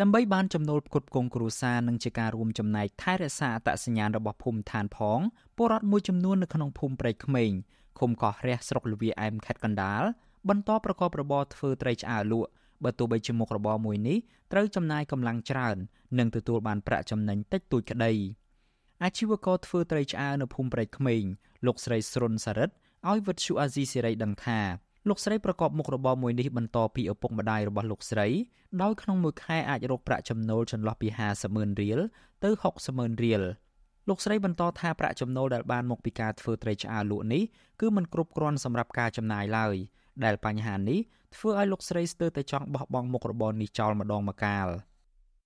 [0.01, 5.19] ដើម្បីបានចំណូលផ្គត់ផ្គង់គ្រួសារនិងជាការរួមចំណែកថែរក្សាអត្តសញ្ញាណរបស់ភូមិឋានផង
[5.57, 7.51] ពលរដ្ឋមួយចំនួននៅក្នុងភូមិព្រៃក្មេង
[7.99, 10.03] ឃុំកោះរះស្រុកលវាអែមខេត្តកណ្ដាល
[10.49, 12.49] បន្តប្រកបរបរធ្វើត្រីឆ្អើរលក់
[12.83, 14.17] បើទោះបីជាមុខរបរមួយនេះ
[14.51, 15.77] ត្រូវចំណាយកម្លាំងច្រើន
[16.19, 18.13] និងទទួលបានប្រាក់ចំណេញតិចតួចក្តី
[19.03, 21.23] អាជីវករធ្វើត្រីឆ្អើរនៅភូមិព្រៃក្មេង
[21.65, 22.75] លោកស្រីស្រុនសារិទ្ធ
[23.09, 24.59] ឲ្យវិទ្យុអាស៊ីសេរីដឹងថា
[25.09, 28.27] លោកស្រីប្រកបមុខរបរមួយនេះបន្តពីឪពុកម្ដាយរបស់លោកស្រី
[28.81, 31.99] ដោយក្នុងមួយខែអាចរកប្រាក់ចំណូលចន្លោះពី50ម៉ឺនរៀល
[32.43, 33.41] ទៅ60ម៉ឺនរៀល
[34.09, 37.43] លោកស្រីបន្តថាប្រាក់ចំណូលដែលបានមកពីការធ្វើត្រីឆ្អើរលក់នេះ
[37.81, 39.75] គឺមិនគ្រប់គ្រាន់សម្រាប់ការចំណាយឡើយ
[40.23, 40.99] ដែលបញ្ហានេះ
[41.35, 44.67] ធ្វើឲ្យលោកស្រីស្ទើរតែចង់បោះបង់មុខរបរនេះចោលម្ដងម្កាល។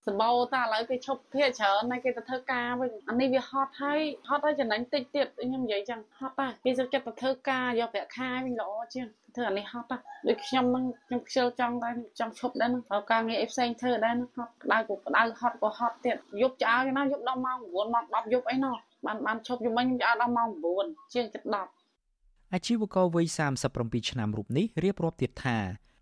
[0.07, 9.97] សម្បូរតែឥឡូវគេឈប់ភាកច្រើនហើយគេទៅធ្វើការវិញអានេះវាហត់ហើយហត់ហើយចំណេញតិចទៀតខ្ញុំនិយាយចឹងហត់ដែរគេសុខចិត្តទៅធ្វើការយកប្រាក់ខែវិញល្អជាងធ្វើអានេះហត់ណា
[10.27, 18.75] ដូចខ្ញុំនឹងខ្ញុំខ្ជិលចង់ដែរចង់ឈប់ដែរហ្នឹងហើយការងារអីផ្សេងធ្វើដែរហ្នឹងហត់ក្តៅក៏ក្តៅហត់ក៏ហត់ទៀតយប់ឆ្អើណាយប់ដល់ម៉ោង9ម៉ោង10យប់អីណោះ
[19.05, 20.49] បានបានឈប់យប់មិញឆ្អើដល់ម៉ោង
[20.81, 23.25] 9ជាងចិត្ត10អាជីវករវ័យ
[23.69, 25.57] 37ឆ្នាំរូបនេះរៀបរាប់ទៀតថា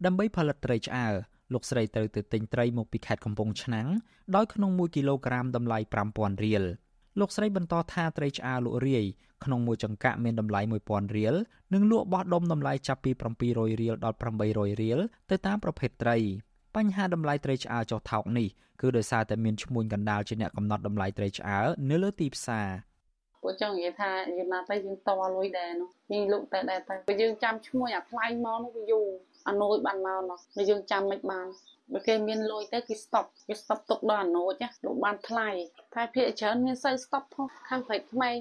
[0.05, 1.07] ដើម្បីផលិតត្រីឆ្អើ
[1.53, 3.87] លោកស្រីត្រូវទៅទិញត្រីមកពីខេត្តកំពង់ឆ្នាំង
[4.35, 5.77] ដោយក្នុង1គីឡូក្រាមតម្លៃ
[6.11, 6.63] 5000រៀល
[7.19, 9.05] លោកស្រីបន្តថាត្រីឆ្អើលក់រាយ
[9.43, 11.35] ក្នុងមួយចង្កាក់មានតម្លៃ1000រៀល
[11.73, 13.11] និងលក់បោះដុំតម្លៃចាប់ពី
[13.45, 16.17] 700រៀលដល់800រៀលទៅតាមប្រភេទត្រី
[16.75, 18.47] បញ្ហាតម្លៃត្រីឆ្អើចុះថោកនេះ
[18.81, 22.69] គឺដោយសារតែមានឈ្មួញកណ្ដាលជាអ្នកកំណត់តម្លៃត្រីឆ្អើនៅលើទីផ្សារ
[23.43, 29.07] ពួកចង់និយាយថាយើងណាទៅយើងតលុយដែរនោះយើងលក់តែដែរតែពេលយើងចាំឈ្មោះអាថ្លៃមកនោះវាយូរ
[29.47, 31.47] អាណូចបានមកនោះហើយយើងចាំមិនបាន
[31.93, 35.49] បើគេមានលុយទៅគេ stop គេ stop ទុកដល់អាណូចណាលោកបានថ្លៃ
[35.95, 38.37] តែភាគច្រើនមានសូវ stop ផងខាងព្រៃក្មេង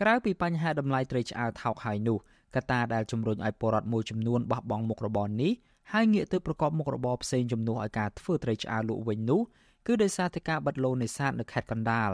[0.00, 2.18] ក្រៅពីបញ្ហាតម្លៃត្រីឆ្អើថោកហើយនោះ
[2.56, 5.52] កត្តាដែលជំរុញឲ្យពលរដ្ឋមួយចំនួនបោះបង់មុខរបរនេះ
[5.92, 9.40] ហើយងាកទៅប្រកបមុខរបរផ្សេងជំនួសឲ្យការធ្វើត្រីឆ្អើលក់វិញនោះ
[9.86, 12.10] គឺដោយសារតែការបិទលូនេសាទនៅខេត្តកណ្ដាល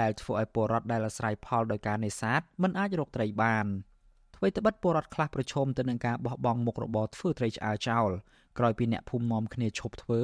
[0.00, 3.66] ដែលធ្វើឲ្យពលរដ្ឋដែលអាស្រ័យផលដោយការនេសាទមិនអាចរកត្រីបាន
[4.42, 8.08] អ្វីត្បិតពលរដ្ឋខ្លះប្រឈមទៅនឹងការបោះបង់មុខរបរធ្វើត្រីឆ្អើចោល
[8.58, 10.20] ក្រោយពីអ្នកភូមិនាំគ្នាឈប់ធ្វើ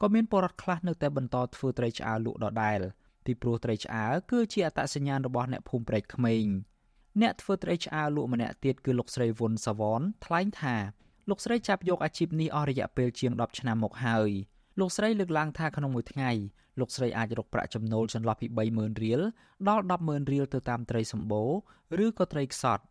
[0.00, 2.80] ក៏មានពលរដ្ឋខ្លះនៅតែបន្តធ្វើត្រីឆ្អើលក់ដដែល
[3.24, 6.46] ពីព្រោះត្រីឆ្អើគឺជាអត្តសញ្ញាណរបស់អ្នកភូមិព្រែកក្មេង
[7.22, 10.76] អ្នកធ្វើត្រីឆ្អើលក់ម្នាក់ទៀតគឺលោកស្រីវុនសាវនថ្លែងថា
[11.28, 14.30] លោកស្រីចាប់យកអាជីពនេះអស់រយៈពេលជាង10ឆ្នាំមកហើយ
[14.80, 16.30] លោកស្រីលើកឡើងថាក្នុងមួយថ្ងៃ
[16.80, 18.46] លោកស្រីអាចរកប្រាក់ចំណូលចន្លោះពី
[18.76, 19.20] 30000រៀល
[19.68, 21.50] ដល់100,000រៀលទៅតាមត្រីសម្បូរ
[22.04, 22.84] ឬក៏ត្រីខ្សត់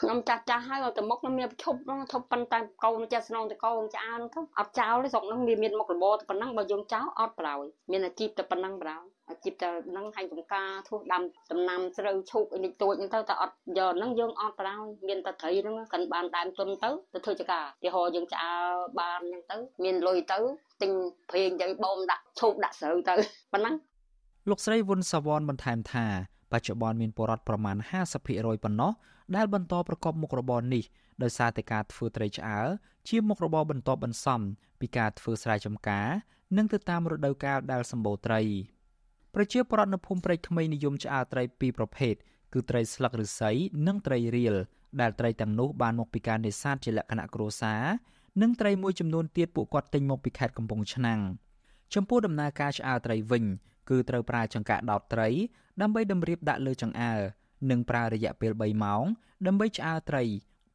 [0.00, 18.70] ខ្ញុំចាស់ចាស់ហើយទៅមុខខ្ញុំមានប្រឈប់ហ្នឹងធប់ប៉ុន្តែកូនចេះស្នងតកូនចាអហ្នឹងទៅអត់ចោលទេស្រុកហ្នឹងវាមានមុខរបរតែប៉ុណ្ណឹងបើយើងចោលអត់ប្រោយមានអាជីពតែប៉ុណ្ណឹងប្រោយអាជីពតែហ្នឹងហាញ់ចំការធូសដាំដំណាំស្រូវឈូកអីនេះទួចហ្នឹងទៅតែអត់យកហ្នឹងយើងអត់ប្រោយមានតែត្រីហ្នឹងកាន់បានដើមទុនទៅទៅធ្វើចការទីហោយើងចោល
[19.00, 20.38] បានហ្នឹងទៅមានលុយទៅ
[20.82, 20.90] ទិញ
[21.30, 23.14] ព្រៀងទៅបូមដាក់ឈូកដាក់ស្រូវទៅ
[23.52, 23.74] ប៉ុណ្ណឹង
[24.50, 26.06] លោកស្រីវុនសាវនបន្ថែមថា
[26.52, 27.76] បច្ចុប្បន្នមានពលរដ្ឋប្រមាណ
[28.20, 28.92] 50%ប៉ុណ្ណោះ
[29.36, 30.84] ដែលបន្តប្រកបមុខរបរនេះ
[31.22, 32.60] ដោយសារតែការធ្វើត្រីឆ្អើ
[33.08, 34.40] ជាមុខរបរបន្តបន្សំ
[34.80, 36.08] ពីការធ្វើស្រែចម្ការ
[36.56, 38.40] និងទៅតាមរដូវកាលដែលសម្បូរត្រី
[39.34, 42.14] ប្រជាពលរដ្ឋនៅភូមិព្រៃក្មេងនិយមឆ្អើត្រីពីរប្រភេទ
[42.52, 43.50] គឺត្រីស្លឹកឫស្សី
[43.86, 44.56] និងត្រីរៀល
[45.00, 47.82] ដែលត្រីទាំងនោះបានមកពីការនេសាទជាលក្ខណៈគ្រួសារ
[48.42, 51.20] និងត្រីមួយចំនួនទៀតពួកគាត់ទិញមកពីខេត្តកំពង់ឆ្នាំង
[51.94, 53.44] ចំពោះដំណើរការឆ្អើត្រីវិញ
[53.90, 55.28] គឺត្រូវប្រើចង្កាក់ដោតត្រី
[55.80, 57.20] ដើម្បីតម្រៀបដាក់លើចង្អើរ
[57.70, 59.04] និងប្រើរយៈពេល3ម៉ោង
[59.46, 60.24] ដើម្បីឆ្អើរត្រី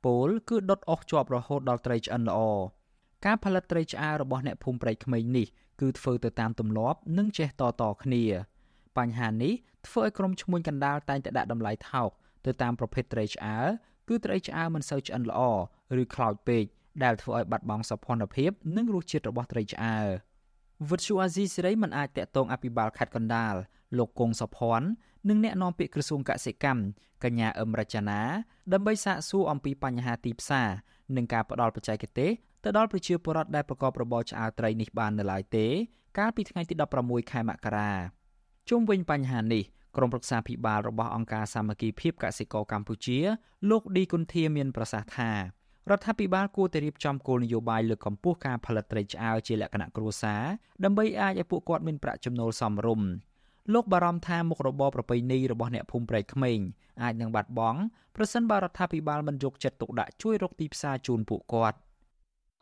[0.05, 2.39] ពោលគឺដុតអស់ជាប់រហូតដល់ត្រីឆ្អិនល្អ
[3.25, 5.47] ការផលិតត្រីឆ្អើររបស់អ្នកភូមិព្រៃក្មេងនេះ
[5.81, 8.23] គឺធ្វើទៅតាមទម្លាប់និងចេះតតគ្នា
[8.97, 9.53] បញ្ហានេះ
[9.87, 12.09] ធ្វើឲ្យក្រុមឈ្មួញកណ្ដាលតែងតែដាក់តម្លៃថោក
[12.45, 13.65] ទៅតាមប្រភេទត្រីឆ្អើរ
[14.07, 15.41] គឺត្រីឆ្អើរមិនសូវឆ្អិនល្អ
[16.01, 16.63] ឬខ្លោចពេក
[17.03, 20.07] ដែលធ្វើឲ្យបាត់បង់សោភ័ណភាពនិងរសជាតិរបស់ត្រីឆ្អើរ
[20.89, 23.55] វិទ្យុអាស៊ីសេរីមិនអាចតាក់ទងអភិបាលខេត្តកណ្ដាល
[23.97, 24.87] លោកគង់សុភ័ណ្ឌ
[25.29, 26.81] និងអ្នកនាំពាក្យក្រសួងកសិកម្ម
[27.23, 28.21] កញ្ញាអឹមរចនា
[28.73, 30.69] ដើម្បីសាកសួរអំពីបញ្ហាទីផ្សារ
[31.15, 32.31] និងការផ្ដល់បច្ចេកទេស
[32.63, 35.67] ទៅដល់ប្រជាពលរដ្ឋដែលប្រកបរបរឆ្អើរត្រីនេះបាននៅឡើយទេ
[36.17, 36.73] កាលពីថ្ងៃទី
[37.03, 37.91] 16ខែមករា
[38.69, 39.63] ជុំវិញបញ្ហានេះ
[39.97, 43.19] ក្រុមប្រឹក្សាភិបាលរបស់អង្គការសាមគ្គីភាពកសិករកម្ពុជា
[43.69, 50.43] លោកឌីគុន្ធាមានប្រសាសន៍ថារដ្ឋាភិបាលគួរតែរៀបចំគោលនយោបាយលើកកម្ពស់ការផលិតត្រីឆ្អើរជាលក្ខណៈគ្រួសារ
[50.83, 53.07] ដើម្បីអាចឲ្យពួកគាត់មានប្រាក់ចំណូលសមរម្យ
[53.73, 56.59] លោកបារម្ភថាមុខរបរប្រពៃណីរបស់អ្នកភូមិព្រៃក្មេង
[57.03, 57.79] អាចនឹងបាត់បង់
[58.15, 61.77] ប្រសិនបើរដ្ឋាភិបាលមិនយកចិត្តទុកដាក់ជួយរកទីផ្សារជូនពួកគាត់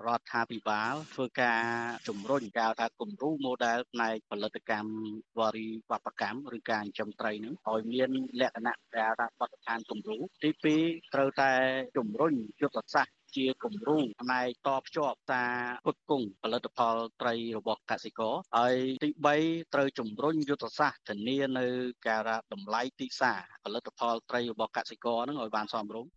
[0.08, 1.62] រដ្ឋាភិបាលធ្វើការ
[2.08, 4.94] ជំរុញការថាគំរូ model ផ្នែកផលិតកម្ម
[5.40, 8.10] វរីវប្បកម្មឬការចិញ្ចឹមត្រីនឹងឲ្យមាន
[8.42, 10.50] លក្ខណៈដែលថាបទដ្ឋានគំរូទី
[10.82, 11.52] 2ត្រូវតែ
[11.98, 15.54] ជំរុញយុទ្ធសាស្ត្រ ជាគំរូផ្នែកតភ្ជាប់ការ
[15.86, 19.10] ផ្គត់ផ្គង់ផលិតផលត្រីរបស់កសិករហើយទី
[19.42, 21.68] 3ត្រូវជំរុញយុទ្ធសាស្ត្រធានានៅ
[22.08, 26.12] ការតម្លៃទីផ្សារផលិតផលត្រីរបស់កសិករនឹងឲ្យបានសមរម្យ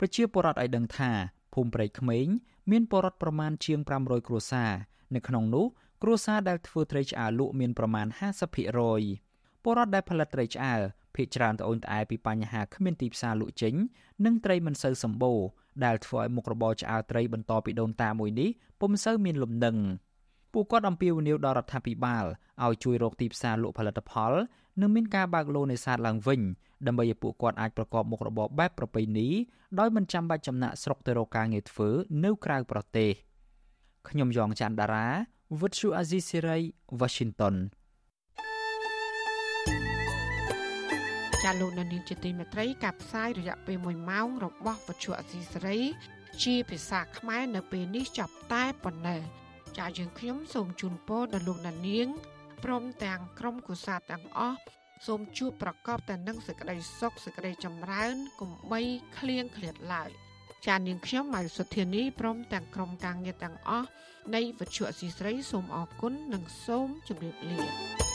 [0.00, 1.10] ប្រជាពលរដ្ឋឲ្យដឹងថា
[1.54, 2.26] ភូមិព្រៃក្មេង
[2.70, 4.72] មានពលរដ្ឋប្រមាណជាង500គ្រួសារ
[5.14, 5.66] នៅក្នុងនោះ
[6.02, 8.06] គ្រួសារដែលធ្វើត្រីឆ្អើរលក់មានប្រមាណ
[8.86, 10.80] 50%ពលរដ្ឋដែលផលិតត្រីឆ្អើរ
[11.16, 13.74] ភាគច្រើនត្អូញត្អែពីបញ្ហាគ្មានទីផ្សារលក់ចេញ
[14.24, 15.40] និងត្រីមិនសូវសម្បូរ
[15.84, 18.50] ដែលធ្វើឲ្យមុខរបរឆ្អើរត្រីបន្តពីដូនតាមួយនេះ
[18.80, 19.76] ពុំសូវមានលំនឹង
[20.52, 22.24] ពួកគាត់អំពាវនាវដល់រដ្ឋាភិបាល
[22.64, 24.32] ឲ្យជួយរកទីផ្សារលក់ផលិតផល
[24.80, 26.40] និងមានការបើកលូនេសាទឡើងវិញ
[26.86, 29.28] ដើម្បីឲ្យពួកគាត់អាចប្រកបមុខរបរបែបប្រពៃណី
[29.78, 31.88] ដោយមិនចាំបាច់ចំណាក់ស្រុកទៅរកការងារធ្វើ
[32.24, 33.10] នៅក្រៅប្រទេស
[34.08, 35.06] ខ្ញុំយ៉ងច័ន្ទដារា
[35.60, 36.58] វិទ្យុអាស៊ីសេរី
[37.00, 37.54] Washington
[41.48, 45.78] ចាលោកនានីជាទីមេត្រីការផ្សាយរយៈពេល1ម៉ោងរបស់វិទ្យុអាស៊ីសេរី
[46.42, 49.20] ជាភាសាខ្មែរនៅពេលនេះចប់តែប៉ុណ្ណេះ
[49.78, 52.08] ចាយើងខ្ញុំសូមជូនពរដល់លោកដានៀង
[52.64, 54.58] ព្រមទាំងក្រុមគូសាទាំងអស់
[55.06, 58.80] សូមជួបប្រកបតែនឹងសេចក្តីសុខសេចក្តីចម្រើនកុំបី
[59.18, 60.10] ឃ្លៀងឃ្លាតឡើយ
[60.66, 63.88] ចានាងខ្ញុំម៉ៅសុធានីព្រមទាំងក្រុមការងារទាំងអស់
[64.34, 68.05] នៃវិទ្យុអសីស្រីសូមអរគុណនិងសូមជម្រាបលា thank you